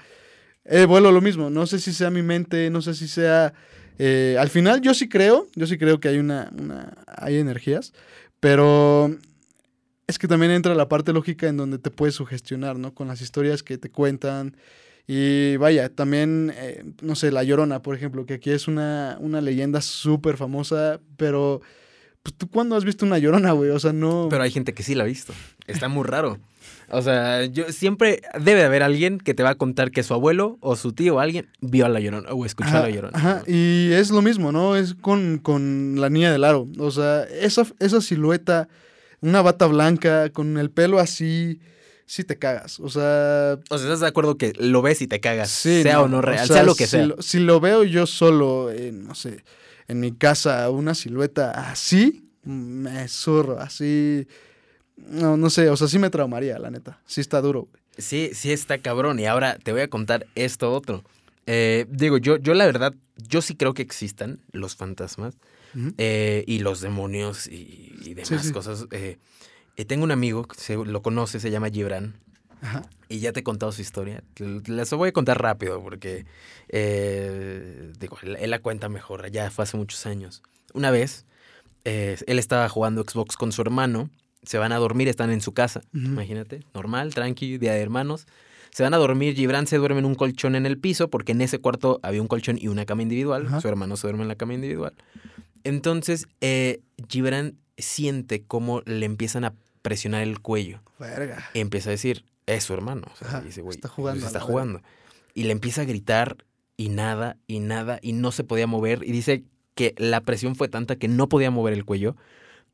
[0.65, 3.53] eh, vuelo lo mismo, no sé si sea mi mente, no sé si sea...
[3.99, 7.93] eh, al final yo sí creo, yo sí creo que hay una, una, hay energías,
[8.41, 9.15] pero
[10.07, 12.95] es que también entra la parte lógica en donde te puedes sugestionar, ¿no?
[12.95, 14.57] Con las historias que te cuentan.
[15.07, 19.43] Y vaya, también, eh, no sé, La Llorona, por ejemplo, que aquí es una, una
[19.43, 21.61] leyenda súper famosa, pero
[22.23, 24.29] pues tú cuándo has visto una llorona, güey, o sea, no...
[24.31, 25.35] Pero hay gente que sí la ha visto.
[25.67, 26.39] Está muy raro.
[26.91, 30.13] O sea, yo siempre debe de haber alguien que te va a contar que su
[30.13, 33.17] abuelo o su tío o alguien vio a la llorona o escuchó a la llorona.
[33.17, 34.77] Ajá, y es lo mismo, ¿no?
[34.77, 36.67] Es con, con la niña del aro.
[36.79, 38.69] O sea, esa, esa silueta,
[39.21, 41.61] una bata blanca, con el pelo así,
[42.07, 42.81] sí te cagas.
[42.81, 43.59] O sea.
[43.71, 45.49] O sea, ¿estás de acuerdo que lo ves y te cagas?
[45.51, 47.07] Sí, sea no, o no real, sea, sea lo que si sea.
[47.07, 49.45] Lo, si lo veo yo solo, en, no sé,
[49.87, 54.27] en mi casa, una silueta así, me zurro, así.
[55.09, 57.01] No, no sé, o sea, sí me traumaría, la neta.
[57.07, 57.83] Sí está duro, güey.
[57.99, 59.19] Sí, sí está cabrón.
[59.19, 61.05] Y ahora te voy a contar esto otro.
[61.47, 65.37] Eh, digo, yo, yo la verdad, yo sí creo que existan los fantasmas
[65.99, 68.53] eh, y los demonios y, y demás Sí, sí.
[68.53, 68.87] cosas.
[68.93, 69.19] Eh,
[69.87, 72.15] tengo un amigo, que se- lo conoce, se llama Gibran.
[72.63, 72.83] Ajá.
[73.09, 74.23] Y ya te he contado su historia.
[74.67, 76.27] Les voy a contar rápido porque,
[77.99, 79.31] digo, él, él la cuenta mejor.
[79.31, 80.43] Ya fue hace muchos años.
[80.75, 81.25] Una vez,
[81.85, 84.11] él estaba jugando Xbox con su hermano.
[84.43, 85.83] Se van a dormir, están en su casa.
[85.93, 88.27] Imagínate, normal, tranqui, día de hermanos.
[88.71, 91.41] Se van a dormir, Gibran se duerme en un colchón en el piso porque en
[91.41, 93.49] ese cuarto había un colchón y una cama individual.
[93.61, 94.95] Su hermano se duerme en la cama individual.
[95.65, 101.49] Entonces, eh, Gibran siente cómo le empiezan a presionar el cuello Verga.
[101.55, 103.07] empieza a decir, es su hermano.
[103.13, 104.83] O sea, Ajá, dice, güey, está jugando está jugando.
[105.35, 106.45] Y le empieza a gritar
[106.77, 109.03] y nada, y nada, y no se podía mover.
[109.05, 112.17] Y dice que la presión fue tanta que no podía mover el cuello.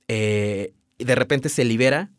[0.08, 2.10] Eh, y de repente se libera,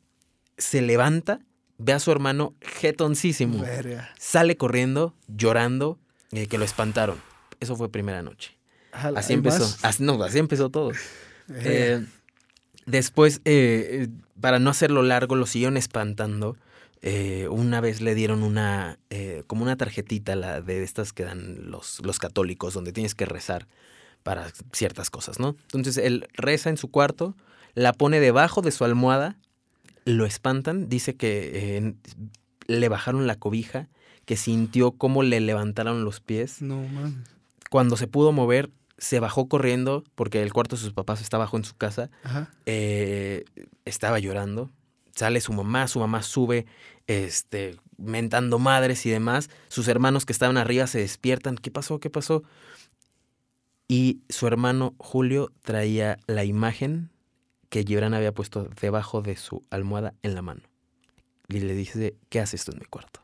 [0.57, 1.39] se levanta,
[1.77, 3.59] ve a su hermano jetoncísimo.
[3.59, 4.09] Verga.
[4.17, 5.99] Sale corriendo, llorando,
[6.31, 7.21] eh, que lo espantaron.
[7.59, 8.57] Eso fue primera noche.
[8.91, 9.75] Así ¿hay empezó.
[9.81, 10.91] Así, no, así empezó todo.
[11.49, 12.05] Eh,
[12.85, 14.07] después, eh, eh,
[14.41, 16.57] para no hacerlo largo, lo siguieron espantando.
[17.49, 22.01] Una vez le dieron una, eh, como una tarjetita la de estas que dan los,
[22.03, 23.65] los católicos, donde tienes que rezar
[24.23, 25.55] para ciertas cosas, ¿no?
[25.71, 27.37] Entonces él reza en su cuarto,
[27.77, 29.37] la pone debajo de su almohada,
[30.03, 31.93] lo espantan, dice que eh,
[32.65, 33.87] le bajaron la cobija,
[34.25, 37.29] que sintió cómo le levantaron los pies no mames.
[37.69, 41.55] cuando se pudo mover, se bajó corriendo porque el cuarto de sus papás está abajo
[41.55, 42.09] en su casa.
[42.23, 42.49] Ajá.
[42.65, 43.45] eh,
[43.85, 44.71] estaba llorando.
[45.13, 46.65] Sale su mamá, su mamá sube,
[47.05, 49.51] este, mentando madres y demás.
[49.67, 51.57] Sus hermanos que estaban arriba se despiertan.
[51.57, 51.99] ¿Qué pasó?
[51.99, 52.41] ¿Qué pasó?
[53.87, 57.11] Y su hermano Julio traía la imagen
[57.69, 60.61] que Gibran había puesto debajo de su almohada en la mano.
[61.49, 63.21] Y le dice, ¿qué haces tú en mi cuarto?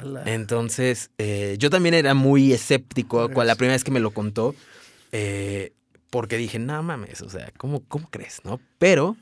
[0.00, 0.22] Ala.
[0.32, 4.54] Entonces, eh, yo también era muy escéptico con la primera vez que me lo contó,
[5.12, 5.72] eh,
[6.10, 8.40] porque dije, no mames, o sea, ¿cómo, ¿cómo crees?
[8.44, 8.60] no?
[8.78, 9.16] Pero,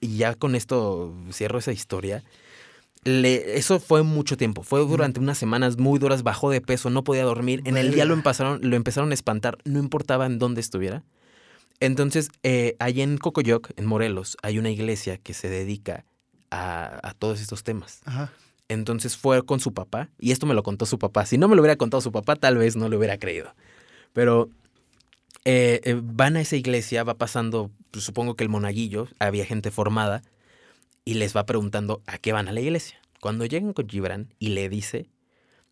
[0.00, 2.22] y ya con esto cierro esa historia,
[3.04, 7.04] le- eso fue mucho tiempo, fue durante unas semanas muy duras, bajó de peso, no
[7.04, 10.60] podía dormir, en el día lo empezaron, lo empezaron a espantar, no importaba en dónde
[10.60, 11.02] estuviera.
[11.80, 16.04] Entonces, eh, allí en Cocoyoc, en Morelos, hay una iglesia que se dedica
[16.50, 18.00] a- a todos estos temas.
[18.04, 18.32] Ajá.
[18.68, 21.26] Entonces fue con su papá, y esto me lo contó su papá.
[21.26, 23.54] Si no me lo hubiera contado su papá, tal vez no lo hubiera creído.
[24.12, 24.48] Pero
[25.44, 29.70] eh, eh, van a esa iglesia, va pasando, pues, supongo que el monaguillo, había gente
[29.70, 30.22] formada,
[31.04, 32.98] y les va preguntando a qué van a la iglesia.
[33.20, 35.10] Cuando llegan con Gibran y le dice,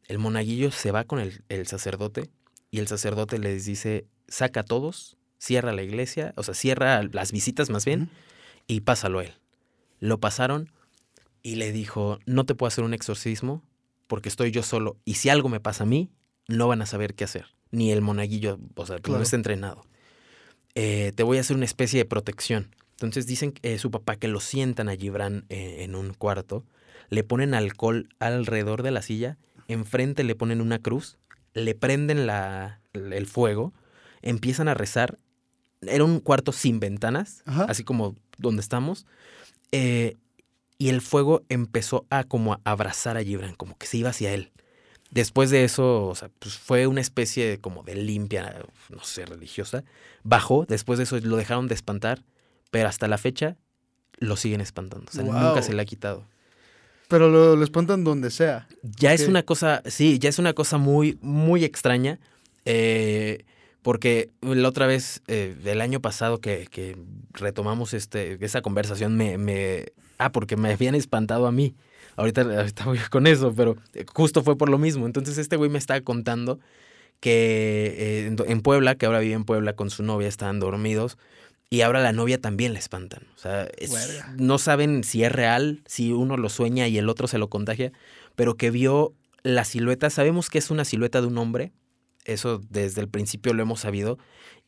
[0.08, 2.28] el monaguillo se va con el, el sacerdote,
[2.70, 7.32] y el sacerdote les dice, saca a todos, cierra la iglesia, o sea, cierra las
[7.32, 8.10] visitas más bien,
[8.68, 9.32] y pásalo a él.
[9.98, 10.70] Lo pasaron
[11.42, 13.64] y le dijo, no te puedo hacer un exorcismo
[14.06, 16.10] porque estoy yo solo y si algo me pasa a mí,
[16.46, 17.46] no van a saber qué hacer.
[17.72, 19.22] Ni el monaguillo, o sea, que no Claro.
[19.24, 19.82] está entrenado.
[20.76, 22.74] Eh, te voy a hacer una especie de protección.
[22.92, 26.64] Entonces dicen eh, su papá que lo sientan a Gibran eh, en un cuarto,
[27.08, 31.18] le ponen alcohol alrededor de la silla, enfrente le ponen una cruz,
[31.52, 33.72] le prenden la, el fuego,
[34.22, 35.18] empiezan a rezar.
[35.86, 37.64] Era un cuarto sin ventanas, Ajá.
[37.68, 39.06] así como donde estamos.
[39.72, 40.16] Eh,
[40.78, 44.32] y el fuego empezó a como a abrazar a Gibran, como que se iba hacia
[44.34, 44.50] él.
[45.10, 49.26] Después de eso, o sea, pues fue una especie de, como de limpia, no sé,
[49.26, 49.84] religiosa.
[50.24, 52.22] Bajó, después de eso lo dejaron de espantar,
[52.70, 53.56] pero hasta la fecha
[54.18, 55.06] lo siguen espantando.
[55.10, 55.34] O sea, Wow.
[55.34, 56.24] nunca se le ha quitado.
[57.08, 58.66] Pero lo, lo espantan donde sea.
[58.82, 62.18] Ya es una cosa, sí, ya es una cosa muy, muy extraña.
[62.64, 63.44] eh,
[63.82, 66.96] porque la otra vez, eh, el año pasado que, que
[67.32, 69.86] retomamos este, esa conversación, me, me.
[70.18, 71.74] Ah, porque me habían espantado a mí.
[72.16, 73.76] Ahorita, ahorita voy con eso, pero
[74.14, 75.06] justo fue por lo mismo.
[75.06, 76.60] Entonces, este güey me estaba contando
[77.20, 81.18] que eh, en- en Puebla, que ahora vive en Puebla con su novia, estaban dormidos.
[81.70, 83.22] Y ahora la novia también la espantan.
[83.34, 83.90] O sea, es-
[84.36, 87.92] no saben si es real, si uno lo sueña y el otro se lo contagia,
[88.36, 90.10] pero que vio la silueta.
[90.10, 91.72] Sabemos que es una silueta de un hombre.
[92.24, 94.18] Eso desde el principio lo hemos sabido.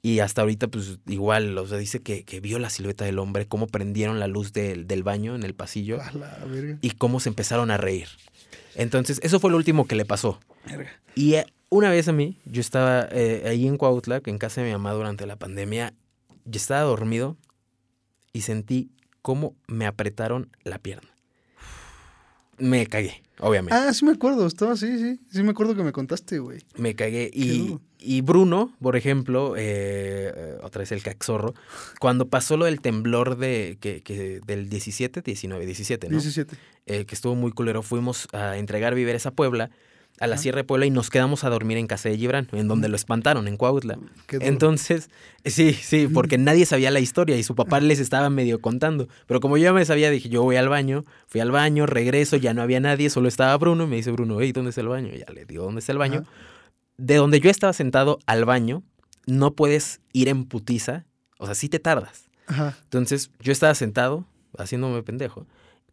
[0.02, 3.46] Y hasta ahorita, pues igual, o sea, dice que, que vio la silueta del hombre,
[3.46, 6.78] cómo prendieron la luz del, del baño en el pasillo A la verga.
[6.82, 8.08] y cómo se empezaron a reír.
[8.74, 10.40] Entonces, eso fue lo último que le pasó.
[10.66, 10.90] Verga.
[11.14, 14.66] Y eh, una vez a mí, yo estaba eh, ahí en Cuautla, en casa de
[14.66, 15.94] mi mamá durante la pandemia,
[16.44, 17.38] yo estaba dormido
[18.34, 18.90] y sentí
[19.22, 21.08] cómo me apretaron la pierna.
[22.58, 23.74] Me cagué, obviamente.
[23.74, 24.46] Ah, sí me acuerdo.
[24.46, 25.20] Estaba así, sí.
[25.30, 26.60] Sí me acuerdo que me contaste, güey.
[26.76, 27.30] Me cagué.
[27.32, 31.54] Y, y Bruno, por ejemplo, eh, eh, otra vez el caxorro,
[32.00, 36.12] cuando pasó lo del temblor de, que, que del 17, 19, 17, ¿no?
[36.12, 36.56] 17.
[36.86, 39.70] Eh, que estuvo muy culero, fuimos a entregar víveres a Puebla,
[40.20, 40.38] a la.
[40.38, 42.96] Sierra de Puebla, y nos quedamos a dormir en casa de Gibran, en donde lo
[42.96, 43.98] espantaron, en Cuautla.
[44.28, 45.10] Entonces,
[45.44, 49.08] sí, sí, porque nadie sabía la historia y su papá les estaba medio contando.
[49.26, 52.36] Pero como yo ya me sabía, dije, yo voy al baño, fui al baño, regreso,
[52.36, 53.86] ya no había nadie, solo estaba Bruno.
[53.86, 55.10] Me dice Bruno, hey, ¿dónde está el baño?
[55.14, 56.20] Y ya le digo, ¿dónde está el baño?
[56.22, 56.30] Ajá.
[56.96, 58.82] De donde yo estaba sentado al baño,
[59.26, 61.06] no puedes ir en putiza,
[61.38, 62.30] o sea, sí te tardas.
[62.46, 62.76] Ajá.
[62.84, 64.26] Entonces, yo estaba sentado,
[64.58, 65.46] haciéndome pendejo,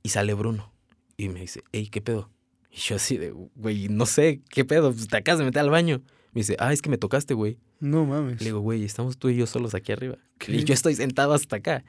[0.04, 0.72] y sale Bruno.
[1.18, 2.30] Y me dice, hey, ¿qué pedo?
[2.72, 4.94] Y yo así de, güey, no sé, ¿qué pedo?
[4.94, 6.02] Pues te acabas de meter al baño.
[6.34, 7.58] Me dice, ah, es que me tocaste, güey.
[7.82, 8.40] No mames.
[8.40, 10.18] Le digo, güey, estamos tú y yo solos aquí arriba.
[10.38, 10.54] ¿Qué?
[10.54, 11.84] Y yo estoy sentado hasta acá.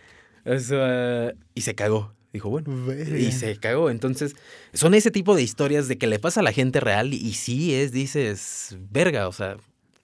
[0.45, 2.12] O sea, y se cagó.
[2.33, 2.87] Dijo, bueno.
[2.87, 3.18] Verga.
[3.18, 3.90] Y se cagó.
[3.90, 4.35] Entonces,
[4.73, 7.75] son ese tipo de historias de que le pasa a la gente real y sí
[7.75, 9.59] es, dices, verga, o sea,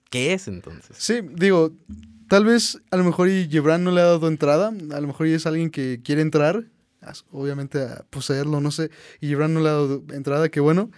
[0.09, 0.95] ¿qué es entonces?
[0.97, 1.73] Sí, digo,
[2.29, 5.27] tal vez a lo mejor y Gibran no le ha dado entrada, a lo mejor
[5.27, 6.65] y es alguien que quiere entrar,
[7.31, 8.89] obviamente a poseerlo, no sé,
[9.21, 10.91] y Gibran no le ha dado entrada, qué bueno,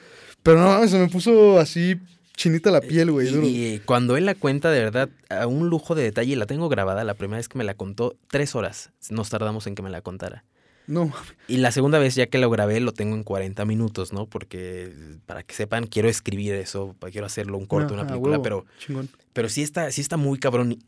[0.44, 1.96] pero no, se me puso así
[2.36, 3.28] chinita la piel, güey.
[3.46, 6.70] Y, y cuando él la cuenta, de verdad, a un lujo de detalle, la tengo
[6.70, 9.90] grabada, la primera vez que me la contó, tres horas nos tardamos en que me
[9.90, 10.44] la contara.
[10.88, 11.14] No.
[11.48, 14.26] Y la segunda vez ya que lo grabé lo tengo en 40 minutos, ¿no?
[14.26, 14.92] Porque
[15.28, 18.66] para que sepan, quiero escribir eso, quiero hacerlo un corto, una Ajá, película, huevo, pero,
[18.80, 19.08] Chingón.
[19.34, 20.72] pero sí, está, sí está muy cabrón.
[20.72, 20.80] Y,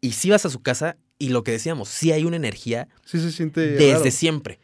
[0.00, 3.20] y sí vas a su casa y lo que decíamos, sí hay una energía Sí
[3.20, 4.10] se siente desde raro.
[4.10, 4.58] siempre.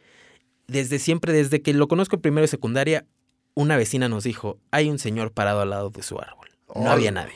[0.67, 3.05] Desde siempre, desde que lo conozco primero y secundaria,
[3.53, 6.49] una vecina nos dijo, hay un señor parado al lado de su árbol.
[6.75, 7.33] No había nadie.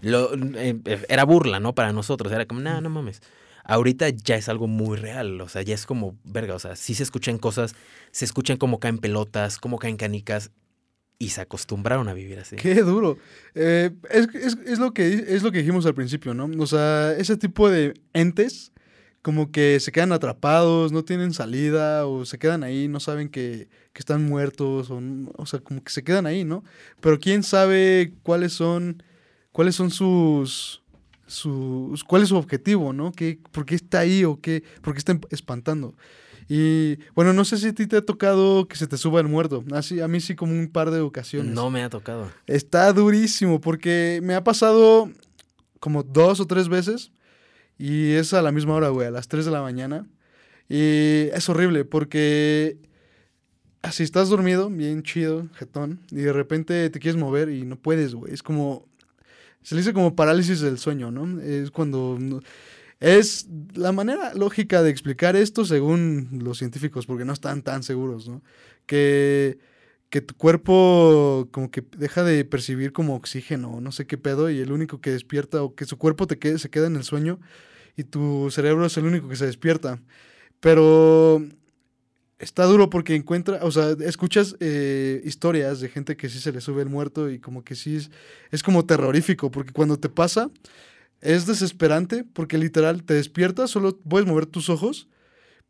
[0.00, 0.78] Lo- eh,
[1.10, 1.74] era burla, ¿no?
[1.74, 2.32] Para nosotros.
[2.32, 3.20] Era como, no, no mames.
[3.64, 5.40] Ahorita ya es algo muy real.
[5.42, 6.54] O sea, ya es como, verga.
[6.54, 7.74] O sea, sí se escuchan cosas,
[8.10, 10.50] se escuchan cómo caen pelotas, cómo caen canicas.
[11.18, 12.56] Y se acostumbraron a vivir así.
[12.56, 13.16] Qué duro.
[13.54, 16.50] Eh, es, es- es lo que, es lo que dijimos al principio, ¿no?
[16.60, 18.72] O sea, ese tipo de entes
[19.22, 23.68] como que se quedan atrapados, no tienen salida o se quedan ahí, no saben que,
[23.92, 25.00] que están muertos o,
[25.36, 26.64] o sea, como que se quedan ahí, ¿no?
[27.00, 29.00] Pero quién sabe cuáles son,
[29.52, 30.82] cuáles son sus,
[31.28, 33.12] sus, cuál es su objetivo, ¿no?
[33.12, 35.94] ¿Qué, ¿Por qué está ahí o qué, por qué está espantando?
[36.54, 39.26] Y bueno, no sé si a ti te ha tocado que se te suba el
[39.26, 39.64] muerto.
[39.72, 41.54] Así, a mí sí como un par de ocasiones.
[41.54, 42.30] No me ha tocado.
[42.46, 45.10] Está durísimo porque me ha pasado
[45.80, 47.10] como dos o tres veces
[47.78, 50.06] y es a la misma hora, güey, a las 3 de la mañana.
[50.68, 52.76] Y es horrible porque
[53.80, 58.14] así estás dormido, bien chido, jetón, y de repente te quieres mover y no puedes,
[58.14, 58.34] güey.
[58.34, 58.86] Es como,
[59.62, 61.40] se le dice como parálisis del sueño, ¿no?
[61.40, 62.18] Es cuando...
[62.20, 62.40] no-
[63.02, 68.28] es la manera lógica de explicar esto según los científicos, porque no están tan seguros,
[68.28, 68.42] ¿no?
[68.86, 69.58] Que
[70.12, 74.60] que tu cuerpo como que deja de percibir como oxígeno, no sé qué pedo, y
[74.60, 77.40] el único que despierta, o que su cuerpo te quede, se queda en el sueño,
[77.96, 80.02] y tu cerebro es el único que se despierta.
[80.60, 81.42] Pero
[82.38, 86.60] está duro porque encuentra, o sea, escuchas eh, historias de gente que sí se le
[86.60, 88.10] sube el muerto y como que sí es,
[88.50, 90.50] es como terrorífico, porque cuando te pasa
[91.22, 95.08] es desesperante, porque literal te despiertas, solo puedes mover tus ojos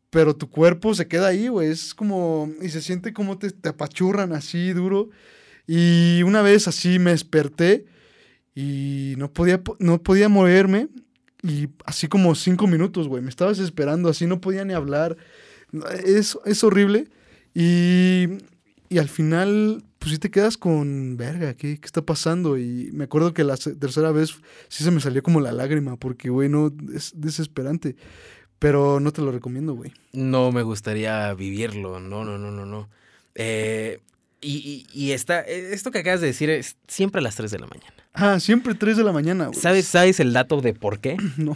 [0.09, 1.69] pero tu cuerpo se queda ahí, güey.
[1.69, 2.47] Es como.
[2.61, 5.09] Y se siente como te, te apachurran así duro.
[5.65, 7.85] Y una vez así me desperté
[8.53, 10.89] y no podía, po- no podía moverme.
[11.41, 13.23] Y así como cinco minutos, güey.
[13.23, 15.17] Me estaba desesperando, así no podía ni hablar.
[16.05, 17.07] Es, es horrible.
[17.55, 18.27] Y,
[18.89, 22.57] y al final, pues sí te quedas con, verga, ¿qué, qué está pasando?
[22.57, 24.35] Y me acuerdo que la tercera vez
[24.67, 27.95] sí se me salió como la lágrima, porque, güey, no, es desesperante.
[28.59, 29.93] Pero no te lo recomiendo, güey.
[30.11, 32.01] No me gustaría vivirlo.
[32.01, 32.89] No, no, no, no, no.
[33.35, 34.01] Eh,
[34.41, 37.59] y, y, y está, esto que acabas de decir es siempre a las 3 de
[37.59, 37.95] la mañana.
[38.11, 39.57] Ah, siempre 3 de la mañana, güey.
[39.57, 41.15] ¿Sabes, ¿Sabes el dato de por qué?
[41.37, 41.55] No.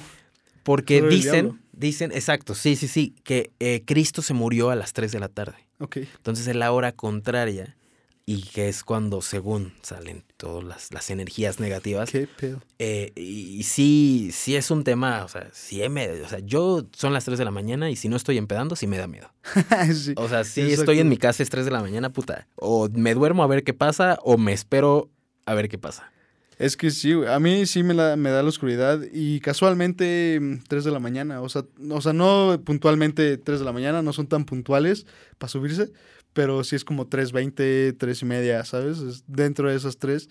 [0.64, 5.12] Porque dicen, dicen, exacto, sí, sí, sí, que eh, Cristo se murió a las 3
[5.12, 5.58] de la tarde.
[5.80, 5.98] Ok.
[5.98, 7.76] Entonces es la hora contraria
[8.30, 12.12] y que es cuando, según salen todas las, las energías negativas.
[12.12, 12.62] Qué pedo.
[12.78, 16.86] eh, y, y sí, sí es un tema, o sea, sí me, o sea, yo
[16.92, 19.32] son las 3 de la mañana y si no estoy empedando, sí me da miedo.
[19.96, 20.14] sí.
[20.18, 22.50] O sea, sí estoy en mi casa, es 3 de la mañana, puta.
[22.58, 25.10] O me duermo a ver qué pasa o me espero
[25.46, 26.12] a ver qué pasa.
[26.60, 27.14] Es que sí.
[27.30, 31.00] A mí sí me, la, me da la oscuridad y casualmente mm, 3 de la
[31.00, 31.40] mañana.
[31.42, 35.06] O sea, o sea, no puntualmente 3 de la mañana, no son tan puntuales
[35.38, 35.92] para subirse,
[36.38, 39.00] pero sí es como 3.20, 3 y media, ¿sabes?
[39.00, 40.30] Es dentro de esas 3.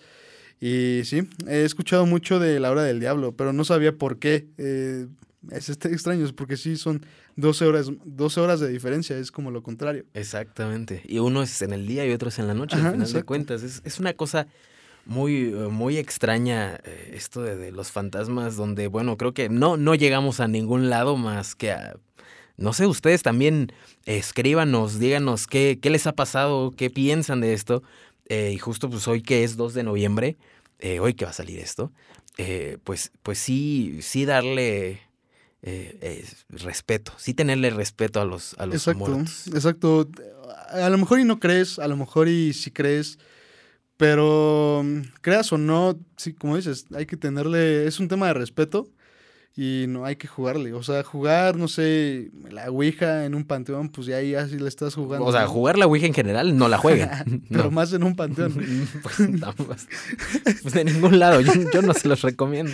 [0.61, 4.47] Y sí, he escuchado mucho de La Hora del Diablo, pero no sabía por qué.
[4.57, 5.07] Eh,
[5.51, 7.05] es este extraño, es porque sí son
[7.35, 10.05] 12 horas, 12 horas de diferencia, es como lo contrario.
[10.13, 11.03] Exactamente.
[11.05, 13.07] Y uno es en el día y otro es en la noche, Ajá, al final
[13.07, 13.25] de exacto.
[13.25, 13.63] cuentas.
[13.63, 14.47] Es, es una cosa
[15.05, 19.93] muy, muy extraña eh, esto de, de los fantasmas, donde, bueno, creo que no, no
[19.93, 21.97] llegamos a ningún lado más que a.
[22.57, 23.71] No sé, ustedes también
[24.05, 27.83] escríbanos, díganos qué, qué les ha pasado, qué piensan de esto.
[28.29, 30.37] Eh, y justo pues hoy que es 2 de noviembre,
[30.79, 31.91] eh, hoy que va a salir esto,
[32.37, 35.01] eh, pues, pues sí, sí darle
[36.49, 39.47] respeto, sí tenerle respeto a los, a los Exacto, muertos.
[39.47, 40.09] exacto.
[40.69, 43.19] A lo mejor y no crees, a lo mejor y sí crees,
[43.97, 48.33] pero mm, creas o no, sí, como dices, hay que tenerle, es un tema de
[48.33, 48.89] respeto
[49.55, 50.73] y no hay que jugarle.
[50.73, 54.67] O sea, jugar, no sé, la Ouija en un panteón, pues ya ahí así le
[54.67, 55.25] estás jugando.
[55.25, 55.49] O sea, ¿no?
[55.49, 57.09] jugar la Ouija en general no la jueguen.
[57.49, 57.71] Pero No.
[57.71, 58.53] más en un panteón.
[59.03, 59.87] pues, no, pues,
[60.61, 62.71] pues de ningún lado, yo, yo no se los recomiendo.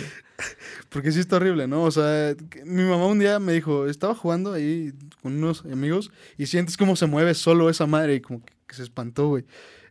[0.90, 1.84] Porque sí está horrible, ¿no?
[1.84, 6.46] O sea, mi mamá un día me dijo, estaba jugando ahí con unos amigos y
[6.46, 9.44] sientes cómo se mueve solo esa madre y como que, que se espantó, güey.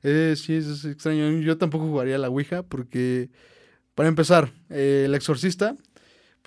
[0.04, 1.40] Eh, sí, es, es extraño.
[1.40, 3.30] Yo tampoco jugaría la Ouija porque,
[3.96, 5.76] para empezar, eh, el exorcista,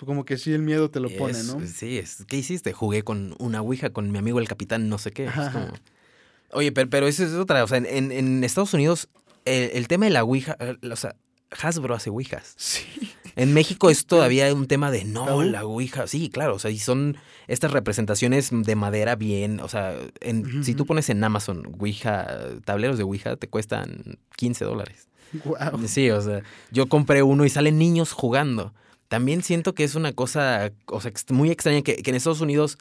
[0.05, 1.59] como que sí el miedo te lo pone, ¿no?
[1.65, 2.71] Sí, es, ¿qué hiciste?
[2.73, 5.25] Jugué con una Ouija con mi amigo el capitán, no sé qué.
[5.25, 5.51] Es Ajá.
[5.51, 5.73] como-
[6.51, 7.63] Oye, pero, pero esa es otra.
[7.63, 9.09] O sea, en, en- Estados Unidos,
[9.45, 11.15] el, el tema de la Ouija, eh, o sea,
[11.61, 12.53] Hasbro hace Ouijas.
[12.57, 12.83] Sí.
[13.37, 15.43] En México es todavía un tema de no, ¿Tabú?
[15.43, 16.07] la Ouija.
[16.07, 17.17] Sí, claro, o sea, y son
[17.47, 19.59] estas representaciones de madera bien.
[19.59, 22.27] O sea, en- si tú pones en Amazon Ouija,
[22.65, 25.07] tableros de Ouija, te cuestan 15 dólares.
[25.45, 25.87] Guau.
[25.87, 26.41] Sí, o sea,
[26.71, 28.73] yo compré uno y salen niños jugando.
[29.07, 32.41] También siento que es una cosa, o sea, ex- muy extraña que, que en Estados
[32.41, 32.77] Unidos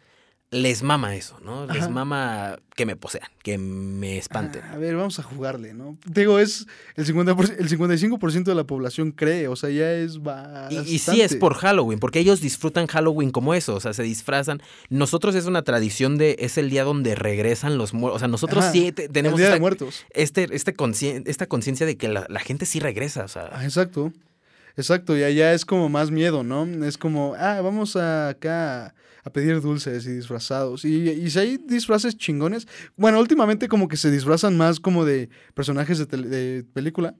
[0.52, 1.66] les mama eso, ¿no?
[1.66, 1.88] Les Ajá.
[1.88, 4.62] mama que me posean, que me espanten.
[4.64, 5.98] Ah, a ver, vamos a jugarle, ¿no?
[6.06, 10.88] Digo, es el, 50%, el 55% de la población cree, o sea, ya es bastante.
[10.88, 14.62] y sí es por Halloween, porque ellos disfrutan Halloween como eso, o sea, se disfrazan.
[14.88, 18.16] Nosotros es una tradición de, es el día donde regresan los muertos.
[18.16, 20.04] O sea, nosotros Ajá, sí te- el tenemos Día de Muertos.
[20.10, 20.74] este, este
[21.26, 23.48] esta conciencia de que la, la gente sí regresa, o sea.
[23.50, 24.12] Ah, exacto.
[24.76, 26.64] Exacto, y allá es como más miedo, ¿no?
[26.84, 30.84] Es como, ah, vamos a acá a pedir dulces y disfrazados.
[30.84, 35.30] Y, y si hay disfraces chingones, bueno, últimamente como que se disfrazan más como de
[35.54, 37.14] personajes de, tele- de película,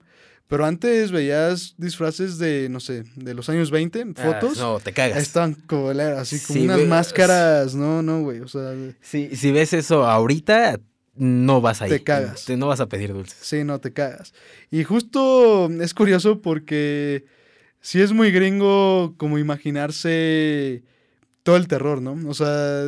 [0.49, 4.59] pero antes veías disfraces de, no sé, de los años 20, ah, fotos.
[4.59, 5.19] no, te cagas.
[5.21, 6.89] Estaban coleras, así como Sí, unas güey.
[6.89, 10.79] máscaras, no, no, güey, o sea, Si, si ves eso ahorita,
[11.17, 11.95] no vas a ir.
[11.95, 12.45] Te cagas.
[12.45, 13.39] Te- no vas a pedir dulces.
[13.41, 14.35] Sí, no te cagas.
[14.71, 17.25] Y justo es curioso porque
[17.87, 20.83] sí es muy gringo como imaginarse
[21.45, 22.19] todo el terror, ¿no?
[22.29, 22.83] O sea,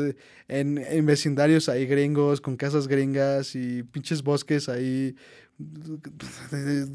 [0.49, 5.15] en, en vecindarios hay gringos con casas gringas y pinches bosques ahí.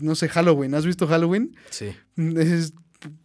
[0.01, 0.75] No sé, Halloween.
[0.75, 1.55] ¿Has visto Halloween?
[1.69, 1.95] Sí.
[2.17, 2.73] Es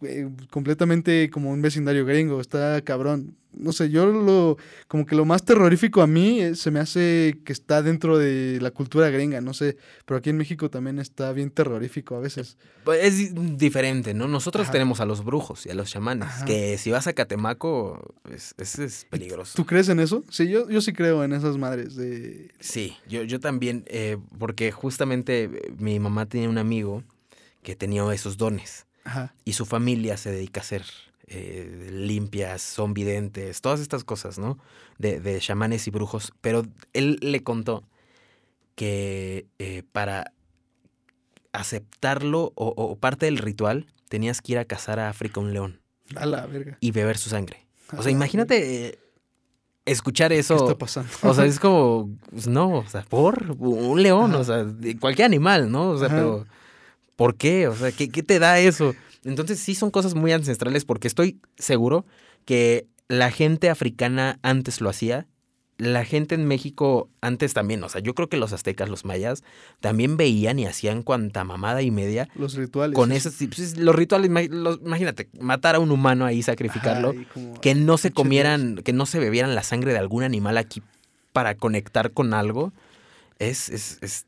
[0.01, 3.35] eh, completamente como un vecindario gringo, está cabrón.
[3.51, 4.57] No sé, yo lo,
[4.87, 8.59] como que lo más terrorífico a mí eh, se me hace que está dentro de
[8.61, 9.75] la cultura gringa, no sé,
[10.05, 12.57] pero aquí en México también está bien terrorífico a veces.
[12.85, 14.27] Pues es di- diferente, ¿no?
[14.27, 14.73] Nosotros Ajá.
[14.73, 16.45] tenemos a los brujos y a los chamanes, Ajá.
[16.45, 19.53] que si vas a Catemaco, es, es, es peligroso.
[19.55, 20.23] ¿Tú crees en eso?
[20.29, 22.51] Sí, yo, yo sí creo en esas madres de...
[22.59, 25.49] Sí, yo, yo también, eh, porque justamente
[25.79, 27.03] mi mamá tenía un amigo
[27.63, 29.33] que tenía esos dones Ajá.
[29.45, 30.83] y su familia se dedica a hacer
[31.27, 34.57] eh, limpias, son videntes, todas estas cosas, ¿no?
[34.97, 36.33] De, de chamanes y brujos.
[36.41, 37.83] Pero él le contó
[38.75, 40.33] que eh, para
[41.53, 45.79] aceptarlo o, o parte del ritual tenías que ir a cazar a África un león
[46.15, 46.77] A la verga.
[46.79, 47.65] y beber su sangre.
[47.97, 48.99] O sea, imagínate eh,
[49.85, 50.55] escuchar eso.
[50.57, 51.09] ¿Qué está pasando?
[51.23, 54.65] O sea, es como, pues no, o sea, por un león, o sea,
[54.99, 55.89] cualquier animal, ¿no?
[55.91, 56.15] O sea, Ajá.
[56.17, 56.45] pero
[57.19, 57.67] ¿por qué?
[57.67, 58.95] O sea, ¿qué, qué te da eso?
[59.23, 62.05] Entonces sí son cosas muy ancestrales porque estoy seguro
[62.45, 65.27] que la gente africana antes lo hacía.
[65.77, 69.43] La gente en México antes también, o sea, yo creo que los aztecas, los mayas,
[69.79, 72.95] también veían y hacían cuanta mamada y media Los rituales.
[72.95, 73.29] con eso.
[73.29, 77.61] esos, pues, los rituales, los- imagínate, matar a un humano ahí, sacrificarlo, Ajá, y como-
[77.61, 80.81] que no se comieran, que no se bebieran la sangre de algún animal aquí
[81.31, 82.73] para conectar con algo,
[83.37, 84.25] es, es, es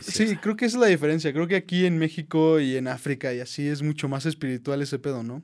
[0.00, 1.32] sí, creo que esa es la diferencia.
[1.32, 4.98] Creo que aquí en México y en África y así es mucho más espiritual ese
[4.98, 5.42] pedo, ¿no?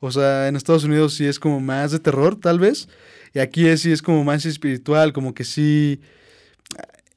[0.00, 2.88] O sea, en Estados Unidos sí es como más de terror, tal vez.
[3.34, 6.00] Y aquí es, sí es como más espiritual, como que sí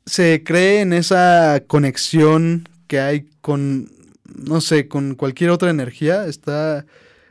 [0.06, 3.90] se cree en esa conexión que hay con
[4.36, 6.86] no sé, con cualquier otra energía, está,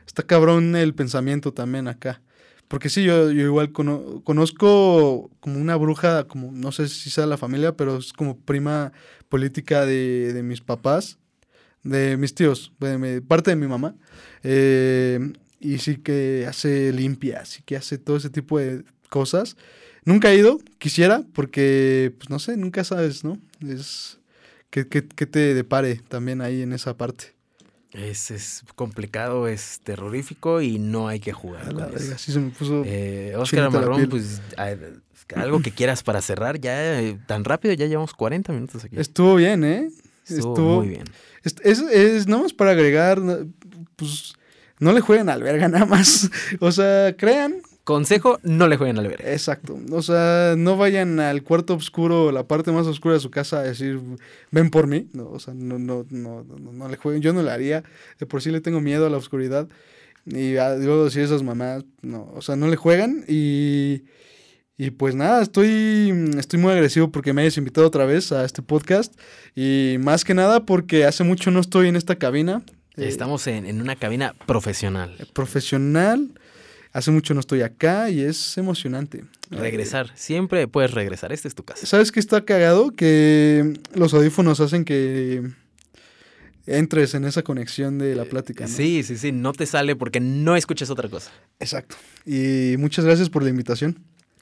[0.05, 2.21] está cabrón el pensamiento también acá.
[2.71, 7.25] Porque sí, yo, yo igual cono- conozco como una bruja, como no sé si sea
[7.25, 8.93] la familia, pero es como prima
[9.27, 11.17] política de, de mis papás,
[11.83, 13.95] de mis tíos, de parte de mi mamá.
[14.43, 19.57] Eh, y sí que hace limpias, y que hace todo ese tipo de cosas.
[20.05, 23.37] Nunca he ido, quisiera, porque, pues no sé, nunca sabes, ¿no?
[23.67, 24.19] Es
[24.69, 27.35] que, que, que te depare también ahí en esa parte.
[27.93, 31.73] Es, es complicado, es terrorífico y no hay que jugar.
[31.73, 31.93] Con eso.
[31.93, 32.83] verga, sí se me puso...
[32.85, 34.07] Eh, Oscar piel.
[34.09, 34.41] pues
[35.35, 38.97] algo que quieras para cerrar, ya eh, tan rápido, ya llevamos 40 minutos aquí.
[38.99, 39.89] Estuvo bien, ¿eh?
[40.25, 41.03] Estuvo, estuvo- muy bien.
[41.43, 43.19] Es, es, es nada más para agregar,
[43.95, 44.33] pues
[44.79, 46.29] no le jueguen al verga nada más.
[46.59, 47.55] O sea, crean,
[47.91, 49.31] Consejo, no le jueguen al verga.
[49.31, 49.77] exacto.
[49.91, 53.63] O sea, no vayan al cuarto oscuro, la parte más oscura de su casa a
[53.63, 53.99] decir,
[54.51, 55.07] ven por mí.
[55.13, 57.21] No, o sea, no, no, no, no, no le jueguen.
[57.21, 57.83] Yo no le haría.
[58.19, 59.67] De por sí le tengo miedo a la oscuridad.
[60.25, 64.03] Y luego decir esas mamás, no, o sea, no le juegan y...
[64.77, 68.63] Y pues nada, estoy, estoy muy agresivo porque me hayas invitado otra vez a este
[68.63, 69.13] podcast.
[69.55, 72.63] Y más que nada porque hace mucho no estoy en esta cabina.
[72.95, 75.15] Estamos en, en una cabina profesional.
[75.33, 76.31] profesional.
[76.93, 79.23] Hace mucho no estoy acá y es emocionante.
[79.49, 81.31] Regresar, siempre puedes regresar.
[81.31, 81.85] Esta es tu casa.
[81.85, 82.91] ¿Sabes qué está cagado?
[82.91, 85.41] Que los audífonos hacen que
[86.65, 88.65] entres en esa conexión de la plática.
[88.65, 88.69] ¿no?
[88.69, 91.31] Sí, sí, sí, no te sale porque no escuchas otra cosa.
[91.59, 91.95] Exacto.
[92.25, 93.97] Y muchas gracias por la invitación.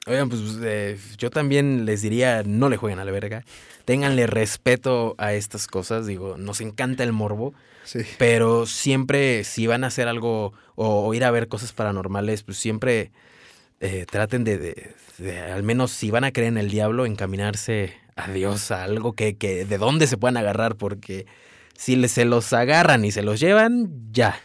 [0.06, 3.44] Oigan, pues eh, yo también les diría, no le jueguen a la verga.
[3.84, 6.06] Ténganle respeto a estas cosas.
[6.06, 7.54] Digo, nos encanta el morbo.
[7.90, 8.00] Sí.
[8.18, 12.56] Pero siempre, si van a hacer algo o, o ir a ver cosas paranormales, pues
[12.56, 13.10] siempre
[13.80, 17.92] eh, traten de, de- de, al menos si van a creer en el diablo, encaminarse
[18.14, 21.26] a Dios, a algo que, que de dónde se puedan agarrar, porque
[21.76, 24.38] si le- se los agarran y se los llevan, ya.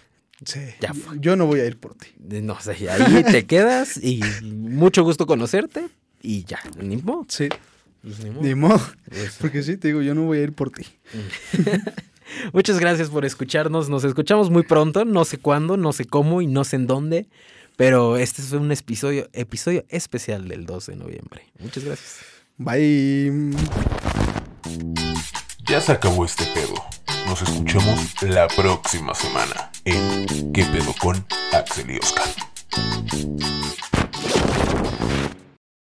[0.44, 0.62] Sí.
[0.82, 1.18] Ya Yo- fue.
[1.20, 2.08] Yo no voy a ir por ti.
[2.18, 5.86] De- No sé, ahí te quedas y mucho gusto conocerte
[6.22, 6.60] y ya.
[6.82, 7.26] Ni modo.
[7.30, 7.48] Sí.
[8.02, 8.42] pues, ni modo.
[8.44, 8.82] Ni modo.
[9.08, 10.84] Pues, Porque sí, te digo, yo no voy a ir por ti.
[12.54, 13.90] Muchas gracias por escucharnos.
[13.90, 15.06] Nos escuchamos muy pronto.
[15.06, 17.28] No sé cuándo, no sé cómo y no sé en dónde.
[17.76, 21.44] Pero este es un episodio, episodio especial del 2 de noviembre.
[21.60, 22.20] Muchas gracias.
[22.58, 23.52] Bye.
[25.68, 26.76] Ya se acabó este pedo.
[27.28, 32.26] Nos escuchamos la próxima semana en ¿Qué pedo con Axel y Oscar?